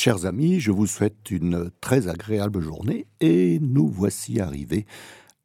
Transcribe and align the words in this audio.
Chers 0.00 0.26
amis, 0.26 0.60
je 0.60 0.70
vous 0.70 0.86
souhaite 0.86 1.28
une 1.32 1.72
très 1.80 2.06
agréable 2.06 2.60
journée 2.60 3.08
et 3.18 3.58
nous 3.58 3.88
voici 3.88 4.38
arrivés 4.38 4.86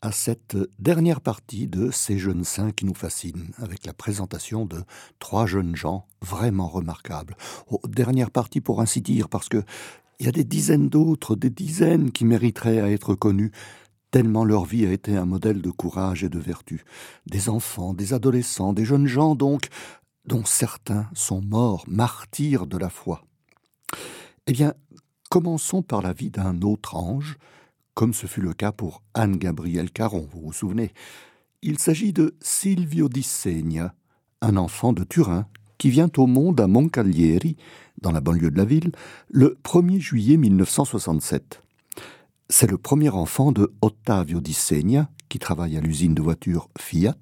à 0.04 0.12
cette 0.12 0.56
dernière 0.78 1.22
partie 1.22 1.66
de 1.66 1.90
ces 1.90 2.20
jeunes 2.20 2.44
saints 2.44 2.70
qui 2.70 2.86
nous 2.86 2.94
fascinent, 2.94 3.50
avec 3.58 3.84
la 3.84 3.94
présentation 3.94 4.68
de 4.68 4.84
trois 5.18 5.48
jeunes 5.48 5.76
gens 5.76 6.06
vraiment 6.22 6.68
remarquables. 6.68 7.36
Oh, 7.72 7.82
dernière 7.88 8.30
partie 8.30 8.62
pour 8.62 8.80
ainsi 8.80 9.02
dire, 9.02 9.28
parce 9.28 9.50
que 9.50 9.64
il 10.20 10.28
y 10.28 10.30
a 10.30 10.32
des 10.32 10.44
dizaines 10.44 10.88
d'autres, 10.88 11.36
des 11.36 11.50
dizaines 11.50 12.12
qui 12.12 12.24
mériteraient 12.24 12.80
à 12.80 12.92
être 12.92 13.16
connus, 13.16 13.52
tellement 14.12 14.46
leur 14.46 14.66
vie 14.66 14.86
a 14.86 14.92
été 14.92 15.18
un 15.18 15.26
modèle 15.26 15.64
de 15.64 15.72
courage 15.72 16.24
et 16.24 16.30
de 16.30 16.38
vertu. 16.38 16.86
Des 17.26 17.50
enfants, 17.50 17.96
des 17.96 18.14
adolescents, 18.14 18.74
des 18.74 18.86
jeunes 18.86 19.08
gens 19.08 19.34
donc, 19.34 19.70
dont 20.26 20.46
certains 20.46 21.10
sont 21.16 21.42
morts, 21.42 21.86
martyrs 21.88 22.68
de 22.68 22.78
la 22.78 22.92
foi. 22.92 23.24
Eh 24.46 24.52
bien, 24.52 24.74
commençons 25.30 25.82
par 25.82 26.02
la 26.02 26.12
vie 26.12 26.30
d'un 26.30 26.62
autre 26.64 26.96
ange, 26.96 27.38
comme 27.94 28.14
ce 28.14 28.28
fut 28.28 28.42
le 28.42 28.54
cas 28.54 28.74
pour 28.74 29.02
Anne-Gabrielle 29.14 29.90
Caron, 29.90 30.28
vous 30.30 30.42
vous 30.42 30.54
souvenez. 30.54 30.92
Il 31.62 31.80
s'agit 31.80 32.12
de 32.12 32.36
Silvio 32.42 33.08
di 33.08 33.24
Segna, 33.24 33.96
un 34.42 34.58
enfant 34.58 34.92
de 34.92 35.06
Turin 35.06 35.48
qui 35.78 35.90
vient 35.90 36.10
au 36.18 36.28
monde 36.28 36.60
à 36.60 36.68
Moncalieri, 36.68 37.56
dans 38.02 38.12
la 38.12 38.20
banlieue 38.20 38.52
de 38.52 38.58
la 38.58 38.66
ville, 38.66 38.92
le 39.30 39.58
1er 39.64 40.00
juillet 40.00 40.36
1967. 40.36 41.62
C'est 42.50 42.70
le 42.70 42.78
premier 42.78 43.10
enfant 43.10 43.54
de 43.54 43.74
Ottavio 43.82 44.42
di 44.42 44.54
Segna, 44.54 45.10
qui 45.30 45.40
travaille 45.40 45.78
à 45.78 45.82
l'usine 45.82 46.16
de 46.16 46.22
voitures 46.22 46.68
Fiat, 46.78 47.16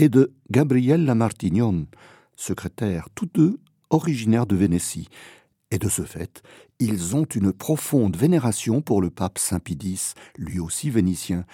et 0.00 0.08
de 0.08 0.32
Gabriella 0.50 1.04
Lamartignon, 1.04 1.86
secrétaire, 2.34 3.08
tous 3.14 3.28
deux 3.32 3.60
originaires 3.90 4.46
de 4.46 4.56
Vénétie, 4.56 5.08
et 5.70 5.78
de 5.78 5.88
ce 5.88 6.02
fait, 6.02 6.42
ils 6.78 7.14
ont 7.14 7.24
une 7.24 7.52
profonde 7.52 8.16
vénération 8.16 8.80
pour 8.80 9.02
le 9.02 9.10
pape 9.10 9.38
Saint 9.38 9.58
Pidis, 9.58 10.14
lui 10.36 10.58
aussi 10.58 10.90
vénitien, 10.90 11.44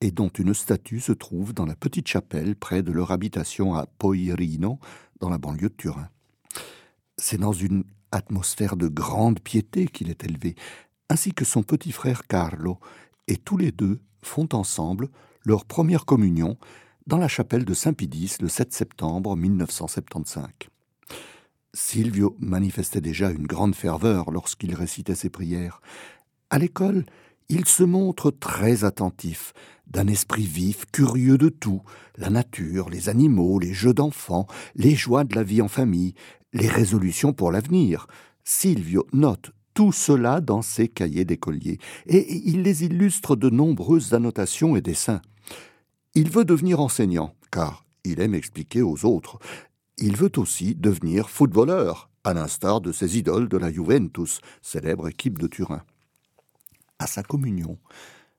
et 0.00 0.10
dont 0.10 0.28
une 0.28 0.54
statue 0.54 1.00
se 1.00 1.12
trouve 1.12 1.54
dans 1.54 1.66
la 1.66 1.74
petite 1.74 2.08
chapelle 2.08 2.56
près 2.56 2.82
de 2.82 2.92
leur 2.92 3.10
habitation 3.10 3.74
à 3.74 3.86
Poirino, 3.86 4.78
dans 5.20 5.28
la 5.28 5.38
banlieue 5.38 5.70
de 5.70 5.74
Turin. 5.74 6.08
C'est 7.16 7.38
dans 7.38 7.52
une 7.52 7.84
atmosphère 8.12 8.76
de 8.76 8.88
grande 8.88 9.40
piété 9.40 9.86
qu'il 9.86 10.10
est 10.10 10.24
élevé, 10.24 10.54
ainsi 11.08 11.32
que 11.32 11.44
son 11.44 11.62
petit 11.62 11.92
frère 11.92 12.26
Carlo, 12.26 12.78
et 13.26 13.36
tous 13.36 13.56
les 13.56 13.72
deux 13.72 14.00
font 14.22 14.48
ensemble 14.52 15.08
leur 15.44 15.64
première 15.64 16.04
communion 16.04 16.56
dans 17.06 17.18
la 17.18 17.28
chapelle 17.28 17.64
de 17.64 17.74
Saint-Pidis 17.74 18.36
le 18.40 18.48
7 18.48 18.72
septembre 18.72 19.36
1975. 19.36 20.46
Silvio 21.74 22.36
manifestait 22.38 23.00
déjà 23.00 23.30
une 23.30 23.46
grande 23.46 23.74
ferveur 23.74 24.30
lorsqu'il 24.30 24.74
récitait 24.74 25.16
ses 25.16 25.28
prières. 25.28 25.82
À 26.48 26.58
l'école, 26.58 27.04
il 27.48 27.66
se 27.66 27.82
montre 27.82 28.30
très 28.30 28.84
attentif, 28.84 29.52
d'un 29.86 30.06
esprit 30.06 30.46
vif, 30.46 30.86
curieux 30.92 31.36
de 31.36 31.48
tout, 31.48 31.82
la 32.16 32.30
nature, 32.30 32.88
les 32.88 33.08
animaux, 33.08 33.58
les 33.58 33.74
jeux 33.74 33.92
d'enfants, 33.92 34.46
les 34.76 34.94
joies 34.94 35.24
de 35.24 35.34
la 35.34 35.42
vie 35.42 35.60
en 35.60 35.68
famille, 35.68 36.14
les 36.52 36.68
résolutions 36.68 37.32
pour 37.32 37.52
l'avenir. 37.52 38.06
Silvio 38.44 39.06
note 39.12 39.50
tout 39.74 39.92
cela 39.92 40.40
dans 40.40 40.62
ses 40.62 40.88
cahiers 40.88 41.24
d'écolier, 41.24 41.78
et 42.06 42.34
il 42.48 42.62
les 42.62 42.84
illustre 42.84 43.34
de 43.34 43.50
nombreuses 43.50 44.14
annotations 44.14 44.76
et 44.76 44.80
dessins. 44.80 45.20
Il 46.14 46.30
veut 46.30 46.44
devenir 46.44 46.80
enseignant, 46.80 47.34
car 47.50 47.84
il 48.04 48.20
aime 48.20 48.34
expliquer 48.34 48.82
aux 48.82 49.04
autres, 49.04 49.38
il 49.98 50.16
veut 50.16 50.32
aussi 50.38 50.74
devenir 50.74 51.30
footballeur, 51.30 52.10
à 52.24 52.34
l'instar 52.34 52.80
de 52.80 52.90
ses 52.90 53.18
idoles 53.18 53.48
de 53.48 53.58
la 53.58 53.70
Juventus, 53.70 54.40
célèbre 54.62 55.08
équipe 55.08 55.38
de 55.38 55.46
Turin. 55.46 55.82
À 56.98 57.06
sa 57.06 57.22
communion, 57.22 57.78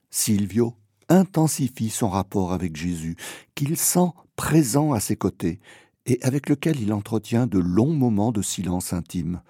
Silvio 0.10 0.76
intensifie 1.08 1.90
son 1.90 2.10
rapport 2.10 2.52
avec 2.52 2.76
Jésus, 2.76 3.16
qu'il 3.54 3.78
sent 3.78 4.10
présent 4.36 4.94
à 4.94 5.00
ses 5.00 5.16
côtés 5.16 5.60
et 6.06 6.20
avec 6.22 6.50
lequel 6.50 6.80
il 6.80 6.94
entretient 6.94 7.48
de 7.48 7.60
longs 7.60 7.94
moments 7.94 8.32
de 8.32 8.42
silence 8.42 8.94
intime. 8.94 9.42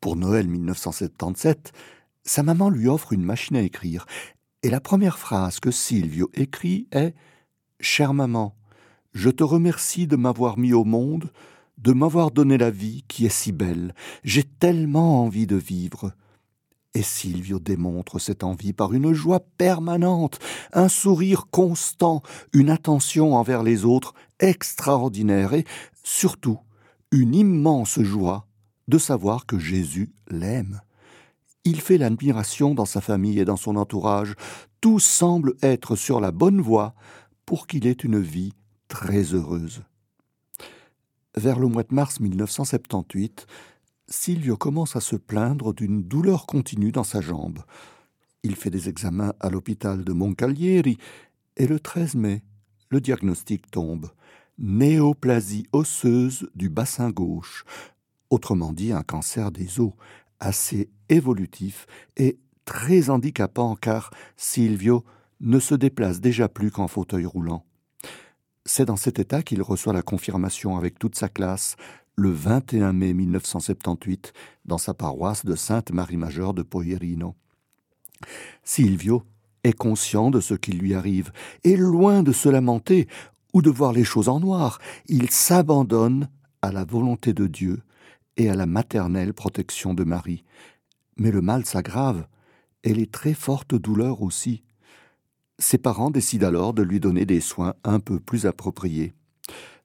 Pour 0.00 0.16
Noël 0.16 0.46
1977, 0.46 1.72
sa 2.22 2.42
maman 2.42 2.70
lui 2.70 2.88
offre 2.88 3.12
une 3.12 3.24
machine 3.24 3.56
à 3.56 3.62
écrire, 3.62 4.06
et 4.62 4.70
la 4.70 4.80
première 4.80 5.18
phrase 5.18 5.60
que 5.60 5.70
Silvio 5.70 6.30
écrit 6.34 6.86
est 6.92 7.14
Chère 7.80 8.12
maman, 8.12 8.57
je 9.18 9.30
te 9.30 9.42
remercie 9.42 10.06
de 10.06 10.14
m'avoir 10.14 10.58
mis 10.58 10.72
au 10.72 10.84
monde, 10.84 11.32
de 11.76 11.92
m'avoir 11.92 12.30
donné 12.30 12.56
la 12.56 12.70
vie 12.70 13.02
qui 13.08 13.26
est 13.26 13.30
si 13.30 13.50
belle. 13.50 13.92
J'ai 14.22 14.44
tellement 14.44 15.24
envie 15.24 15.48
de 15.48 15.56
vivre. 15.56 16.12
Et 16.94 17.02
Silvio 17.02 17.58
démontre 17.58 18.20
cette 18.20 18.44
envie 18.44 18.72
par 18.72 18.92
une 18.92 19.12
joie 19.14 19.40
permanente, 19.40 20.38
un 20.72 20.88
sourire 20.88 21.46
constant, 21.50 22.22
une 22.52 22.70
attention 22.70 23.34
envers 23.34 23.64
les 23.64 23.84
autres 23.84 24.14
extraordinaire 24.38 25.52
et, 25.52 25.64
surtout, 26.04 26.60
une 27.10 27.34
immense 27.34 28.00
joie 28.00 28.46
de 28.86 28.98
savoir 28.98 29.46
que 29.46 29.58
Jésus 29.58 30.12
l'aime. 30.30 30.80
Il 31.64 31.80
fait 31.80 31.98
l'admiration 31.98 32.72
dans 32.72 32.86
sa 32.86 33.00
famille 33.00 33.40
et 33.40 33.44
dans 33.44 33.56
son 33.56 33.74
entourage. 33.74 34.36
Tout 34.80 35.00
semble 35.00 35.56
être 35.60 35.96
sur 35.96 36.20
la 36.20 36.30
bonne 36.30 36.60
voie 36.60 36.94
pour 37.46 37.66
qu'il 37.66 37.84
ait 37.88 37.92
une 37.92 38.20
vie 38.20 38.52
très 38.88 39.34
heureuse. 39.34 39.82
Vers 41.36 41.58
le 41.58 41.68
mois 41.68 41.84
de 41.84 41.94
mars 41.94 42.20
1978, 42.20 43.46
Silvio 44.08 44.56
commence 44.56 44.96
à 44.96 45.00
se 45.00 45.16
plaindre 45.16 45.74
d'une 45.74 46.02
douleur 46.02 46.46
continue 46.46 46.90
dans 46.90 47.04
sa 47.04 47.20
jambe. 47.20 47.60
Il 48.42 48.56
fait 48.56 48.70
des 48.70 48.88
examens 48.88 49.34
à 49.38 49.50
l'hôpital 49.50 50.04
de 50.04 50.12
Moncalieri 50.12 50.98
et 51.56 51.66
le 51.66 51.78
13 51.78 52.14
mai, 52.14 52.42
le 52.88 53.00
diagnostic 53.00 53.70
tombe. 53.70 54.10
Néoplasie 54.58 55.66
osseuse 55.72 56.48
du 56.54 56.68
bassin 56.68 57.10
gauche, 57.10 57.64
autrement 58.30 58.72
dit 58.72 58.92
un 58.92 59.02
cancer 59.02 59.52
des 59.52 59.78
os, 59.78 59.92
assez 60.40 60.90
évolutif 61.08 61.86
et 62.16 62.38
très 62.64 63.10
handicapant 63.10 63.76
car 63.76 64.10
Silvio 64.36 65.04
ne 65.40 65.60
se 65.60 65.74
déplace 65.74 66.20
déjà 66.20 66.48
plus 66.48 66.70
qu'en 66.70 66.88
fauteuil 66.88 67.26
roulant. 67.26 67.67
C'est 68.70 68.84
dans 68.84 68.96
cet 68.96 69.18
état 69.18 69.42
qu'il 69.42 69.62
reçoit 69.62 69.94
la 69.94 70.02
confirmation 70.02 70.76
avec 70.76 70.98
toute 70.98 71.16
sa 71.16 71.30
classe 71.30 71.76
le 72.16 72.30
21 72.30 72.92
mai 72.92 73.14
1978 73.14 74.34
dans 74.66 74.76
sa 74.76 74.92
paroisse 74.92 75.46
de 75.46 75.56
Sainte-Marie-Majeure 75.56 76.52
de 76.52 76.62
Poierino. 76.62 77.34
Silvio 78.62 79.22
est 79.64 79.72
conscient 79.72 80.30
de 80.30 80.40
ce 80.40 80.52
qui 80.52 80.72
lui 80.72 80.92
arrive 80.92 81.32
et 81.64 81.78
loin 81.78 82.22
de 82.22 82.30
se 82.30 82.50
lamenter 82.50 83.08
ou 83.54 83.62
de 83.62 83.70
voir 83.70 83.94
les 83.94 84.04
choses 84.04 84.28
en 84.28 84.38
noir, 84.38 84.80
il 85.06 85.30
s'abandonne 85.30 86.28
à 86.60 86.70
la 86.70 86.84
volonté 86.84 87.32
de 87.32 87.46
Dieu 87.46 87.80
et 88.36 88.50
à 88.50 88.54
la 88.54 88.66
maternelle 88.66 89.32
protection 89.32 89.94
de 89.94 90.04
Marie. 90.04 90.44
Mais 91.16 91.30
le 91.30 91.40
mal 91.40 91.64
s'aggrave 91.64 92.26
et 92.84 92.92
les 92.92 93.06
très 93.06 93.32
fortes 93.32 93.74
douleurs 93.74 94.20
aussi. 94.20 94.62
Ses 95.60 95.78
parents 95.78 96.10
décident 96.10 96.46
alors 96.46 96.72
de 96.72 96.82
lui 96.82 97.00
donner 97.00 97.26
des 97.26 97.40
soins 97.40 97.74
un 97.82 97.98
peu 97.98 98.20
plus 98.20 98.46
appropriés. 98.46 99.12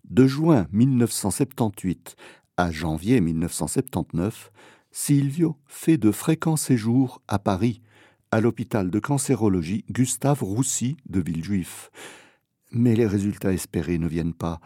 De 0.08 0.28
juin 0.28 0.68
1978 0.72 2.16
à 2.58 2.72
janvier 2.72 3.20
1979, 3.22 4.52
Silvio 4.92 5.58
fait 5.66 5.98
de 5.98 6.12
fréquents 6.12 6.58
séjours 6.58 7.24
à 7.28 7.40
Paris, 7.40 7.82
à 8.30 8.40
l'hôpital 8.40 8.92
de 8.92 9.00
cancérologie 9.00 9.84
Gustave 9.90 10.44
Roussy 10.44 10.96
de 11.10 11.20
Villejuif. 11.20 11.90
Mais 12.72 12.96
les 12.96 13.08
résultats 13.08 13.54
espérés 13.54 13.98
ne 13.98 14.08
viennent 14.08 14.36
pas, 14.36 14.60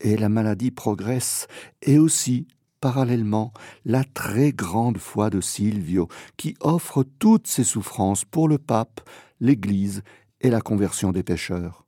et 0.00 0.16
la 0.16 0.30
maladie 0.30 0.70
progresse, 0.70 1.48
et 1.82 1.98
aussi, 1.98 2.48
parallèlement, 2.80 3.52
la 3.84 4.04
très 4.04 4.52
grande 4.52 4.98
foi 4.98 5.28
de 5.28 5.42
Silvio, 5.42 6.08
qui 6.38 6.54
offre 6.60 7.04
toutes 7.18 7.46
ses 7.46 7.64
souffrances 7.64 8.24
pour 8.24 8.48
le 8.48 8.56
pape, 8.56 9.06
l'Église 9.40 10.02
et 10.40 10.50
la 10.50 10.60
conversion 10.60 11.12
des 11.12 11.22
pécheurs. 11.22 11.86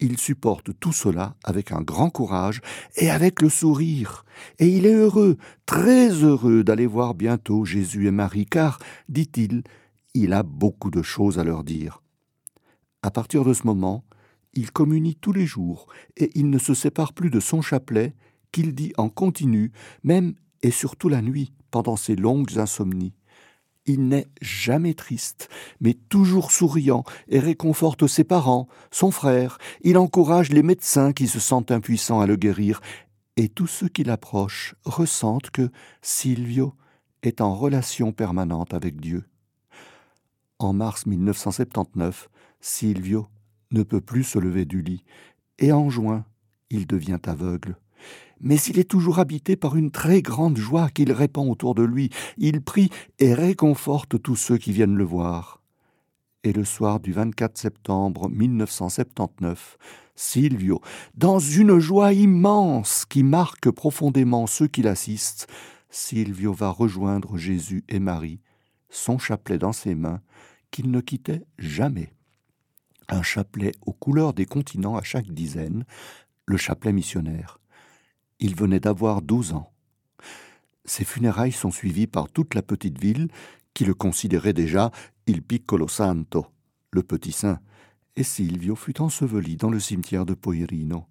Il 0.00 0.18
supporte 0.18 0.70
tout 0.80 0.92
cela 0.92 1.36
avec 1.44 1.70
un 1.70 1.80
grand 1.80 2.10
courage 2.10 2.60
et 2.96 3.08
avec 3.08 3.40
le 3.40 3.48
sourire. 3.48 4.24
Et 4.58 4.66
il 4.66 4.84
est 4.84 4.94
heureux, 4.94 5.36
très 5.64 6.10
heureux 6.10 6.64
d'aller 6.64 6.86
voir 6.86 7.14
bientôt 7.14 7.64
Jésus 7.64 8.08
et 8.08 8.10
Marie, 8.10 8.46
car, 8.46 8.80
dit-il, 9.08 9.62
il 10.14 10.32
a 10.32 10.42
beaucoup 10.42 10.90
de 10.90 11.02
choses 11.02 11.38
à 11.38 11.44
leur 11.44 11.62
dire. 11.62 12.02
À 13.02 13.12
partir 13.12 13.44
de 13.44 13.54
ce 13.54 13.64
moment, 13.64 14.04
il 14.54 14.72
communie 14.72 15.14
tous 15.14 15.32
les 15.32 15.46
jours, 15.46 15.86
et 16.16 16.30
il 16.34 16.50
ne 16.50 16.58
se 16.58 16.74
sépare 16.74 17.12
plus 17.12 17.30
de 17.30 17.40
son 17.40 17.62
chapelet, 17.62 18.14
qu'il 18.50 18.74
dit 18.74 18.92
en 18.96 19.08
continu, 19.08 19.70
même 20.02 20.34
et 20.62 20.72
surtout 20.72 21.08
la 21.08 21.22
nuit, 21.22 21.52
pendant 21.70 21.96
ses 21.96 22.16
longues 22.16 22.58
insomnies. 22.58 23.14
Il 23.86 24.06
n'est 24.08 24.28
jamais 24.40 24.94
triste, 24.94 25.48
mais 25.80 25.94
toujours 25.94 26.52
souriant 26.52 27.04
et 27.28 27.40
réconforte 27.40 28.06
ses 28.06 28.22
parents, 28.22 28.68
son 28.92 29.10
frère. 29.10 29.58
Il 29.82 29.98
encourage 29.98 30.50
les 30.50 30.62
médecins 30.62 31.12
qui 31.12 31.26
se 31.26 31.40
sentent 31.40 31.72
impuissants 31.72 32.20
à 32.20 32.26
le 32.26 32.36
guérir. 32.36 32.80
Et 33.36 33.48
tous 33.48 33.66
ceux 33.66 33.88
qui 33.88 34.04
l'approchent 34.04 34.76
ressentent 34.84 35.50
que 35.50 35.70
Silvio 36.00 36.74
est 37.22 37.40
en 37.40 37.54
relation 37.54 38.12
permanente 38.12 38.74
avec 38.74 39.00
Dieu. 39.00 39.24
En 40.58 40.72
mars 40.72 41.06
1979, 41.06 42.28
Silvio 42.60 43.26
ne 43.72 43.82
peut 43.82 44.00
plus 44.00 44.22
se 44.22 44.38
lever 44.38 44.64
du 44.64 44.82
lit, 44.82 45.04
et 45.58 45.72
en 45.72 45.90
juin, 45.90 46.24
il 46.70 46.86
devient 46.86 47.20
aveugle. 47.24 47.76
Mais 48.42 48.56
il 48.56 48.78
est 48.78 48.90
toujours 48.90 49.20
habité 49.20 49.56
par 49.56 49.76
une 49.76 49.90
très 49.90 50.20
grande 50.20 50.58
joie 50.58 50.90
qu'il 50.90 51.12
répand 51.12 51.48
autour 51.48 51.74
de 51.74 51.82
lui. 51.82 52.10
Il 52.36 52.60
prie 52.60 52.90
et 53.18 53.34
réconforte 53.34 54.20
tous 54.20 54.36
ceux 54.36 54.58
qui 54.58 54.72
viennent 54.72 54.96
le 54.96 55.04
voir. 55.04 55.62
Et 56.44 56.52
le 56.52 56.64
soir 56.64 56.98
du 56.98 57.12
24 57.12 57.56
septembre 57.56 58.28
1979, 58.28 59.78
Silvio, 60.16 60.80
dans 61.14 61.38
une 61.38 61.78
joie 61.78 62.12
immense 62.12 63.04
qui 63.08 63.22
marque 63.22 63.70
profondément 63.70 64.48
ceux 64.48 64.66
qui 64.66 64.82
l'assistent, 64.82 65.46
Silvio 65.88 66.52
va 66.52 66.70
rejoindre 66.70 67.36
Jésus 67.36 67.84
et 67.88 68.00
Marie, 68.00 68.40
son 68.88 69.18
chapelet 69.18 69.58
dans 69.58 69.72
ses 69.72 69.94
mains, 69.94 70.20
qu'il 70.72 70.90
ne 70.90 71.00
quittait 71.00 71.44
jamais. 71.58 72.12
Un 73.08 73.22
chapelet 73.22 73.72
aux 73.86 73.92
couleurs 73.92 74.32
des 74.32 74.46
continents 74.46 74.96
à 74.96 75.02
chaque 75.02 75.30
dizaine, 75.30 75.84
le 76.46 76.56
chapelet 76.56 76.92
missionnaire. 76.92 77.61
Il 78.44 78.56
venait 78.56 78.80
d'avoir 78.80 79.22
douze 79.22 79.52
ans. 79.52 79.70
Ses 80.84 81.04
funérailles 81.04 81.52
sont 81.52 81.70
suivies 81.70 82.08
par 82.08 82.28
toute 82.28 82.56
la 82.56 82.62
petite 82.62 82.98
ville, 82.98 83.28
qui 83.72 83.84
le 83.84 83.94
considérait 83.94 84.52
déjà 84.52 84.90
il 85.28 85.42
piccolo 85.42 85.86
santo, 85.86 86.46
le 86.90 87.04
petit 87.04 87.30
saint, 87.30 87.60
et 88.16 88.24
Silvio 88.24 88.74
fut 88.74 89.00
enseveli 89.00 89.56
dans 89.56 89.70
le 89.70 89.78
cimetière 89.78 90.26
de 90.26 90.34
Poirino. 90.34 91.04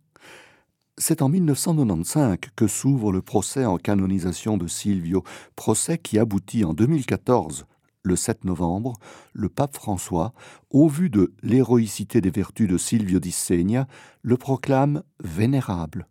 C'est 0.97 1.21
en 1.21 1.29
1995 1.29 2.35
que 2.53 2.67
s'ouvre 2.67 3.13
le 3.13 3.21
procès 3.21 3.63
en 3.63 3.77
canonisation 3.77 4.57
de 4.57 4.67
Silvio, 4.67 5.23
procès 5.55 5.99
qui 5.99 6.19
aboutit 6.19 6.65
en 6.65 6.73
2014 6.73 7.65
le 8.03 8.15
7 8.17 8.43
novembre, 8.43 8.97
le 9.31 9.47
pape 9.47 9.77
François, 9.77 10.33
au 10.69 10.89
vu 10.89 11.09
de 11.09 11.33
l'héroïcité 11.43 12.19
des 12.19 12.31
vertus 12.31 12.67
de 12.67 12.77
Silvio 12.77 13.21
d'Issegna, 13.21 13.87
le 14.21 14.35
proclame 14.35 15.03
vénérable. 15.23 16.07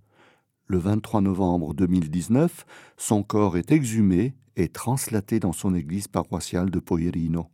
Le 0.70 0.78
23 0.78 1.22
novembre 1.22 1.74
2019, 1.74 2.64
son 2.96 3.24
corps 3.24 3.56
est 3.56 3.72
exhumé 3.72 4.36
et 4.54 4.68
translaté 4.68 5.40
dans 5.40 5.50
son 5.52 5.74
église 5.74 6.06
paroissiale 6.06 6.70
de 6.70 6.78
Poirino. 6.78 7.48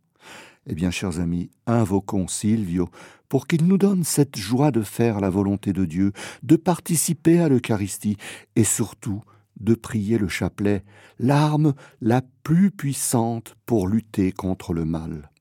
Eh 0.67 0.75
bien, 0.75 0.91
chers 0.91 1.19
amis, 1.19 1.49
invoquons 1.65 2.27
Silvio 2.27 2.89
pour 3.27 3.47
qu'il 3.47 3.65
nous 3.65 3.79
donne 3.79 4.03
cette 4.03 4.37
joie 4.37 4.69
de 4.69 4.83
faire 4.83 5.19
la 5.19 5.31
volonté 5.31 5.73
de 5.73 5.83
Dieu, 5.85 6.11
de 6.43 6.57
participer 6.57 7.39
à 7.39 7.49
l'Eucharistie 7.49 8.17
et 8.55 8.63
surtout 8.63 9.23
de 9.59 9.73
prier 9.73 10.19
le 10.19 10.27
chapelet, 10.27 10.85
l'arme 11.17 11.73
la 12.01 12.21
plus 12.43 12.69
puissante 12.69 13.55
pour 13.65 13.87
lutter 13.87 14.31
contre 14.31 14.75
le 14.75 14.85
mal. 14.85 15.31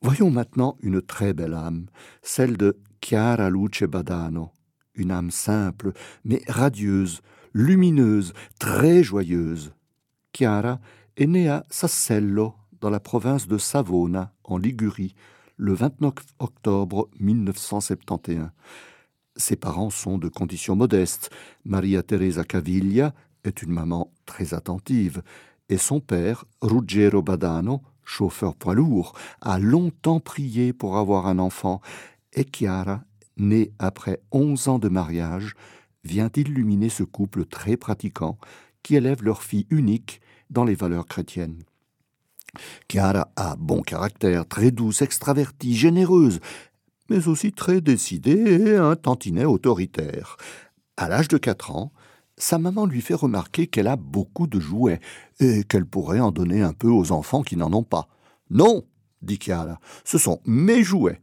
Voyons 0.00 0.30
maintenant 0.30 0.78
une 0.80 1.02
très 1.02 1.34
belle 1.34 1.52
âme, 1.52 1.88
celle 2.22 2.56
de 2.56 2.78
Chiara 3.02 3.50
Luce 3.50 3.82
Badano, 3.82 4.50
une 4.94 5.10
âme 5.10 5.30
simple, 5.30 5.92
mais 6.24 6.42
radieuse, 6.48 7.22
lumineuse, 7.54 8.32
très 8.58 9.02
joyeuse. 9.02 9.72
Chiara 10.32 10.80
est 11.16 11.26
née 11.26 11.48
à 11.48 11.64
Sassello, 11.70 12.54
dans 12.80 12.90
la 12.90 13.00
province 13.00 13.46
de 13.46 13.58
Savona, 13.58 14.32
en 14.44 14.58
Ligurie, 14.58 15.14
le 15.56 15.74
29 15.74 16.14
octobre 16.40 17.08
1971. 17.20 18.48
Ses 19.36 19.56
parents 19.56 19.90
sont 19.90 20.18
de 20.18 20.28
conditions 20.28 20.76
modestes. 20.76 21.30
Maria 21.64 22.02
Teresa 22.02 22.44
Caviglia 22.44 23.14
est 23.44 23.62
une 23.62 23.72
maman 23.72 24.12
très 24.26 24.54
attentive, 24.54 25.22
et 25.68 25.78
son 25.78 26.00
père, 26.00 26.44
Ruggero 26.60 27.22
Badano, 27.22 27.82
chauffeur 28.04 28.56
poids 28.56 28.74
lourd, 28.74 29.14
a 29.40 29.58
longtemps 29.58 30.20
prié 30.20 30.72
pour 30.72 30.98
avoir 30.98 31.26
un 31.26 31.38
enfant, 31.38 31.80
et 32.34 32.44
Chiara, 32.44 33.04
née 33.36 33.72
après 33.78 34.20
onze 34.30 34.68
ans 34.68 34.78
de 34.78 34.88
mariage, 34.88 35.54
vient 36.04 36.30
illuminer 36.34 36.88
ce 36.88 37.02
couple 37.02 37.44
très 37.44 37.76
pratiquant 37.76 38.38
qui 38.82 38.96
élève 38.96 39.22
leur 39.22 39.42
fille 39.42 39.66
unique 39.70 40.20
dans 40.50 40.64
les 40.64 40.74
valeurs 40.74 41.06
chrétiennes. 41.06 41.62
Chiara 42.88 43.30
a 43.36 43.56
bon 43.56 43.82
caractère, 43.82 44.46
très 44.46 44.70
douce, 44.70 45.02
extravertie, 45.02 45.74
généreuse, 45.74 46.40
mais 47.08 47.28
aussi 47.28 47.52
très 47.52 47.80
décidée 47.80 48.32
et 48.32 48.76
un 48.76 48.96
tantinet 48.96 49.44
autoritaire. 49.44 50.36
À 50.96 51.08
l'âge 51.08 51.28
de 51.28 51.38
quatre 51.38 51.70
ans, 51.70 51.92
sa 52.36 52.58
maman 52.58 52.86
lui 52.86 53.00
fait 53.00 53.14
remarquer 53.14 53.66
qu'elle 53.66 53.86
a 53.86 53.96
beaucoup 53.96 54.46
de 54.46 54.60
jouets 54.60 55.00
et 55.40 55.64
qu'elle 55.64 55.86
pourrait 55.86 56.20
en 56.20 56.32
donner 56.32 56.62
un 56.62 56.72
peu 56.72 56.88
aux 56.88 57.12
enfants 57.12 57.42
qui 57.42 57.56
n'en 57.56 57.72
ont 57.72 57.82
pas. 57.82 58.08
Non, 58.50 58.84
dit 59.22 59.38
Chiara, 59.40 59.80
ce 60.04 60.18
sont 60.18 60.40
mes 60.44 60.82
jouets. 60.82 61.20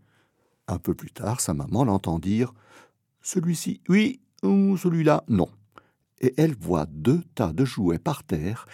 Un 0.69 0.77
peu 0.77 0.93
plus 0.93 1.09
tard, 1.09 1.41
sa 1.41 1.55
maman 1.55 1.83
l'entend 1.83 2.19
dire 2.19 2.53
Celui-ci, 3.23 3.81
oui, 3.89 4.21
ou 4.43 4.77
celui-là, 4.77 5.23
non. 5.27 5.49
Et 6.21 6.35
elle 6.37 6.55
voit 6.55 6.85
deux 6.85 7.23
tas 7.33 7.53
de 7.53 7.65
jouets 7.65 7.97
par 7.97 8.23
terre, 8.23 8.67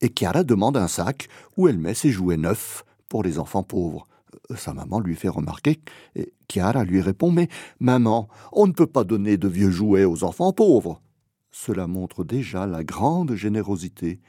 et 0.00 0.12
Chiara 0.16 0.44
demande 0.44 0.76
un 0.76 0.86
sac 0.86 1.28
où 1.56 1.66
elle 1.66 1.78
met 1.78 1.94
ses 1.94 2.10
jouets 2.10 2.36
neufs 2.36 2.84
pour 3.08 3.24
les 3.24 3.40
enfants 3.40 3.64
pauvres. 3.64 4.06
Sa 4.54 4.72
maman 4.72 5.00
lui 5.00 5.16
fait 5.16 5.28
remarquer, 5.28 5.80
et 6.14 6.32
Chiara 6.48 6.84
lui 6.84 7.00
répond 7.00 7.32
Mais 7.32 7.48
maman, 7.80 8.28
on 8.52 8.68
ne 8.68 8.72
peut 8.72 8.86
pas 8.86 9.02
donner 9.02 9.36
de 9.36 9.48
vieux 9.48 9.70
jouets 9.70 10.04
aux 10.04 10.22
enfants 10.22 10.52
pauvres. 10.52 11.02
Cela 11.50 11.88
montre 11.88 12.22
déjà 12.22 12.66
la 12.66 12.84
grande 12.84 13.34
générosité 13.34 14.20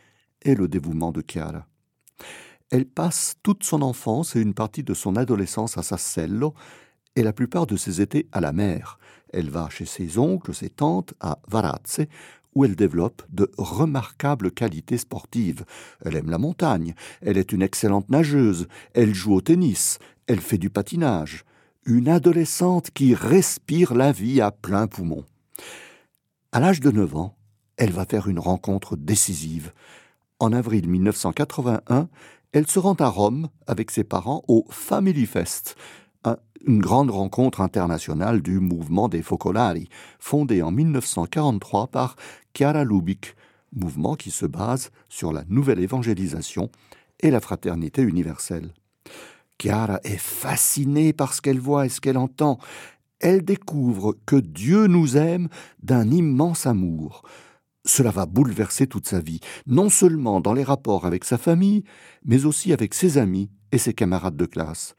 et 0.41 0.55
le 0.55 0.67
dévouement 0.67 1.11
de 1.11 1.21
Chiara. 1.21 1.67
Elle 2.71 2.87
passe 2.87 3.35
toute 3.43 3.63
son 3.63 3.83
enfance 3.83 4.35
et 4.35 4.41
une 4.41 4.55
partie 4.55 4.83
de 4.83 4.95
son 4.95 5.15
adolescence 5.15 5.77
à 5.77 5.83
Sassello 5.83 6.55
et 7.17 7.23
la 7.23 7.33
plupart 7.33 7.65
de 7.65 7.75
ses 7.75 7.99
étés 7.99 8.27
à 8.31 8.39
la 8.39 8.53
mer. 8.53 8.99
Elle 9.33 9.49
va 9.49 9.69
chez 9.69 9.85
ses 9.85 10.19
oncles, 10.19 10.53
ses 10.53 10.69
tantes, 10.69 11.15
à 11.19 11.39
Varazze, 11.49 12.05
où 12.53 12.63
elle 12.63 12.75
développe 12.75 13.23
de 13.29 13.51
remarquables 13.57 14.51
qualités 14.51 14.99
sportives. 14.99 15.65
Elle 16.05 16.15
aime 16.15 16.29
la 16.29 16.37
montagne, 16.37 16.93
elle 17.21 17.37
est 17.37 17.51
une 17.51 17.63
excellente 17.63 18.09
nageuse, 18.09 18.67
elle 18.93 19.15
joue 19.15 19.33
au 19.33 19.41
tennis, 19.41 19.97
elle 20.27 20.39
fait 20.39 20.59
du 20.59 20.69
patinage. 20.69 21.43
Une 21.85 22.07
adolescente 22.07 22.91
qui 22.91 23.15
respire 23.15 23.95
la 23.95 24.11
vie 24.11 24.39
à 24.39 24.51
plein 24.51 24.85
poumon. 24.87 25.25
À 26.51 26.59
l'âge 26.59 26.81
de 26.81 26.91
9 26.91 27.15
ans, 27.15 27.35
elle 27.77 27.91
va 27.91 28.05
faire 28.05 28.27
une 28.27 28.39
rencontre 28.39 28.95
décisive. 28.95 29.73
En 30.39 30.53
avril 30.53 30.87
1981, 30.87 32.09
elle 32.51 32.67
se 32.67 32.77
rend 32.77 32.95
à 32.95 33.07
Rome 33.07 33.49
avec 33.65 33.89
ses 33.89 34.03
parents 34.03 34.43
au 34.47 34.65
Family 34.69 35.25
Fest, 35.25 35.75
une 36.65 36.79
grande 36.79 37.11
rencontre 37.11 37.61
internationale 37.61 38.41
du 38.41 38.59
mouvement 38.59 39.07
des 39.07 39.21
Focolari, 39.21 39.89
fondé 40.19 40.61
en 40.61 40.71
1943 40.71 41.87
par 41.87 42.15
Chiara 42.53 42.83
Lubic, 42.83 43.35
mouvement 43.75 44.15
qui 44.15 44.31
se 44.31 44.45
base 44.45 44.91
sur 45.07 45.31
la 45.31 45.43
nouvelle 45.47 45.79
évangélisation 45.79 46.69
et 47.19 47.31
la 47.31 47.39
fraternité 47.39 48.01
universelle. 48.01 48.73
Chiara 49.59 49.99
est 50.03 50.19
fascinée 50.19 51.13
par 51.13 51.33
ce 51.33 51.41
qu'elle 51.41 51.59
voit 51.59 51.85
et 51.85 51.89
ce 51.89 52.01
qu'elle 52.01 52.17
entend. 52.17 52.59
Elle 53.19 53.43
découvre 53.43 54.15
que 54.25 54.35
Dieu 54.35 54.87
nous 54.87 55.17
aime 55.17 55.49
d'un 55.81 56.09
immense 56.11 56.67
amour. 56.67 57.23
Cela 57.83 58.11
va 58.11 58.25
bouleverser 58.25 58.85
toute 58.85 59.07
sa 59.07 59.19
vie, 59.19 59.39
non 59.65 59.89
seulement 59.89 60.41
dans 60.41 60.53
les 60.53 60.63
rapports 60.63 61.05
avec 61.05 61.23
sa 61.23 61.37
famille, 61.37 61.83
mais 62.25 62.45
aussi 62.45 62.73
avec 62.73 62.93
ses 62.93 63.17
amis 63.17 63.49
et 63.71 63.77
ses 63.77 63.93
camarades 63.93 64.35
de 64.35 64.45
classe. 64.45 64.95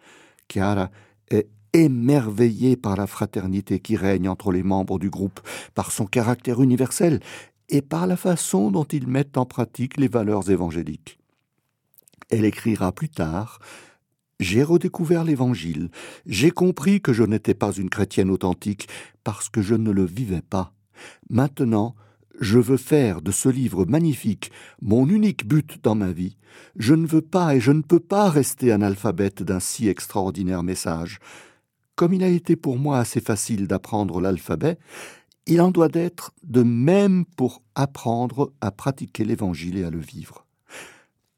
Chiara 0.48 0.90
est 1.30 1.48
émerveillé 1.72 2.76
par 2.76 2.96
la 2.96 3.06
fraternité 3.06 3.80
qui 3.80 3.96
règne 3.96 4.28
entre 4.28 4.52
les 4.52 4.62
membres 4.62 4.98
du 4.98 5.10
groupe, 5.10 5.40
par 5.74 5.92
son 5.92 6.06
caractère 6.06 6.62
universel 6.62 7.20
et 7.68 7.82
par 7.82 8.06
la 8.06 8.16
façon 8.16 8.70
dont 8.70 8.84
ils 8.84 9.06
mettent 9.06 9.36
en 9.36 9.46
pratique 9.46 9.98
les 9.98 10.08
valeurs 10.08 10.50
évangéliques. 10.50 11.18
Elle 12.30 12.44
écrira 12.44 12.92
plus 12.92 13.08
tard 13.08 13.58
J'ai 14.40 14.62
redécouvert 14.62 15.24
l'Évangile, 15.24 15.90
j'ai 16.26 16.50
compris 16.50 17.00
que 17.00 17.12
je 17.12 17.24
n'étais 17.24 17.54
pas 17.54 17.72
une 17.72 17.90
chrétienne 17.90 18.30
authentique 18.30 18.88
parce 19.24 19.48
que 19.48 19.62
je 19.62 19.74
ne 19.74 19.90
le 19.90 20.04
vivais 20.04 20.42
pas. 20.42 20.72
Maintenant, 21.30 21.94
je 22.40 22.58
veux 22.58 22.76
faire 22.76 23.20
de 23.20 23.30
ce 23.30 23.48
livre 23.48 23.84
magnifique 23.84 24.50
mon 24.80 25.08
unique 25.08 25.46
but 25.46 25.82
dans 25.82 25.94
ma 25.94 26.12
vie. 26.12 26.36
Je 26.76 26.94
ne 26.94 27.06
veux 27.06 27.22
pas 27.22 27.54
et 27.54 27.60
je 27.60 27.72
ne 27.72 27.82
peux 27.82 28.00
pas 28.00 28.30
rester 28.30 28.72
analphabète 28.72 29.42
d'un 29.42 29.60
si 29.60 29.88
extraordinaire 29.88 30.62
message. 30.62 31.18
Comme 31.96 32.12
il 32.12 32.22
a 32.22 32.28
été 32.28 32.56
pour 32.56 32.78
moi 32.78 32.98
assez 32.98 33.20
facile 33.20 33.66
d'apprendre 33.66 34.20
l'alphabet, 34.20 34.78
il 35.46 35.60
en 35.60 35.70
doit 35.70 35.88
d'être 35.88 36.32
de 36.44 36.62
même 36.62 37.24
pour 37.24 37.62
apprendre 37.74 38.52
à 38.60 38.70
pratiquer 38.70 39.24
l'Évangile 39.24 39.78
et 39.78 39.84
à 39.84 39.90
le 39.90 39.98
vivre. 39.98 40.46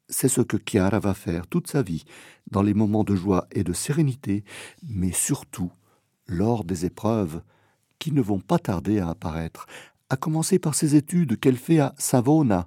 C'est 0.08 0.28
ce 0.28 0.40
que 0.40 0.56
Chiara 0.58 0.98
va 0.98 1.14
faire 1.14 1.46
toute 1.46 1.68
sa 1.68 1.82
vie, 1.82 2.04
dans 2.50 2.62
les 2.62 2.74
moments 2.74 3.04
de 3.04 3.14
joie 3.14 3.46
et 3.52 3.62
de 3.62 3.72
sérénité, 3.72 4.44
mais 4.82 5.12
surtout 5.12 5.70
lors 6.26 6.64
des 6.64 6.84
épreuves 6.84 7.42
qui 8.00 8.10
ne 8.10 8.20
vont 8.20 8.40
pas 8.40 8.58
tarder 8.58 8.98
à 8.98 9.10
apparaître, 9.10 9.66
à 10.10 10.16
commencer 10.16 10.58
par 10.58 10.74
ses 10.74 10.96
études 10.96 11.38
qu'elle 11.38 11.56
fait 11.56 11.78
à 11.78 11.94
Savona. 11.96 12.66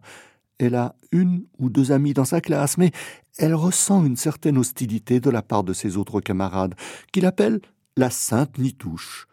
Elle 0.57 0.75
a 0.75 0.95
une 1.11 1.45
ou 1.59 1.69
deux 1.69 1.91
amies 1.91 2.13
dans 2.13 2.25
sa 2.25 2.41
classe, 2.41 2.77
mais 2.77 2.91
elle 3.37 3.53
ressent 3.53 4.05
une 4.05 4.15
certaine 4.15 4.57
hostilité 4.57 5.19
de 5.19 5.29
la 5.29 5.41
part 5.41 5.63
de 5.63 5.73
ses 5.73 5.97
autres 5.97 6.21
camarades, 6.21 6.75
qu'il 7.11 7.25
appelle 7.25 7.59
la 7.97 8.09
Sainte 8.09 8.57
Nitouche. 8.57 9.27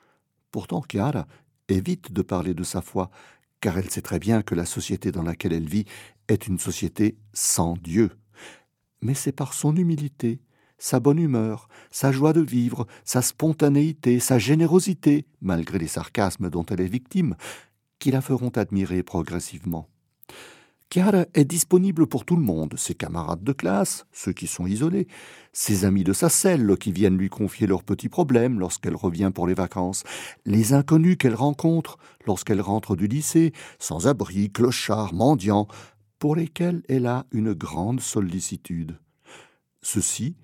Pourtant, 0.51 0.83
Chiara 0.91 1.27
évite 1.69 2.13
de 2.13 2.23
parler 2.23 2.53
de 2.53 2.65
sa 2.65 2.83
foi, 2.83 3.11
car 3.61 3.79
elle 3.79 3.91
sait 3.91 4.03
très 4.03 4.19
bien 4.19 4.43
que 4.43 4.55
la 4.55 4.67
société 4.67 5.13
dans 5.13 5.23
laquelle 5.23 5.53
elle 5.53 5.69
vit 5.69 5.85
est 6.29 6.49
une 6.49 6.59
société 6.59 7.17
sans 7.33 7.75
Dieu. 7.75 8.11
Mais 9.03 9.15
c'est 9.15 9.33
par 9.33 9.55
son 9.55 9.77
humilité, 9.77 10.41
sa 10.79 10.99
bonne 10.99 11.19
humeur, 11.19 11.69
sa 11.91 12.11
joie 12.11 12.33
de 12.33 12.41
vivre, 12.41 12.87
sa 13.05 13.23
spontanéité, 13.23 14.19
sa 14.19 14.39
générosité, 14.39 15.27
malgré 15.41 15.79
les 15.79 15.87
sarcasmes 15.87 16.51
dont 16.51 16.65
elle 16.67 16.81
est 16.81 16.87
victime, 16.87 17.37
qui 18.01 18.11
la 18.11 18.21
feront 18.21 18.49
admirer 18.49 19.05
progressivement. 19.05 19.89
Chiara 20.93 21.27
est 21.35 21.45
disponible 21.45 22.09
pour 22.09 22.25
tout 22.25 22.35
le 22.35 22.43
monde, 22.43 22.75
ses 22.77 22.97
camarades 22.97 23.45
de 23.45 23.53
classe, 23.53 24.07
ceux 24.11 24.33
qui 24.33 24.49
sont 24.49 24.67
isolés, 24.67 25.07
ses 25.53 25.85
amis 25.85 26.03
de 26.03 26.13
sa 26.13 26.29
selle 26.29 26.77
qui 26.79 26.91
viennent 26.91 27.17
lui 27.17 27.29
confier 27.29 27.69
leurs 27.69 27.85
petits 27.85 28.09
problèmes 28.09 28.59
lorsqu'elle 28.59 28.97
revient 28.97 29.31
pour 29.33 29.47
les 29.47 29.55
vacances, 29.55 30.03
les 30.47 30.73
inconnus 30.73 31.17
qu'elle 31.17 31.37
rencontre 31.37 31.97
lorsqu'elle 32.27 32.61
rentre 32.61 32.97
du 32.97 33.07
lycée, 33.07 33.53
sans 33.79 34.09
abri, 34.09 34.51
clochards, 34.51 35.15
mendiants, 35.15 35.69
pour 36.19 36.35
lesquels 36.35 36.83
elle 36.89 37.07
a 37.07 37.25
une 37.31 37.53
grande 37.53 38.01
sollicitude. 38.01 38.99
Ceci, 39.83 40.35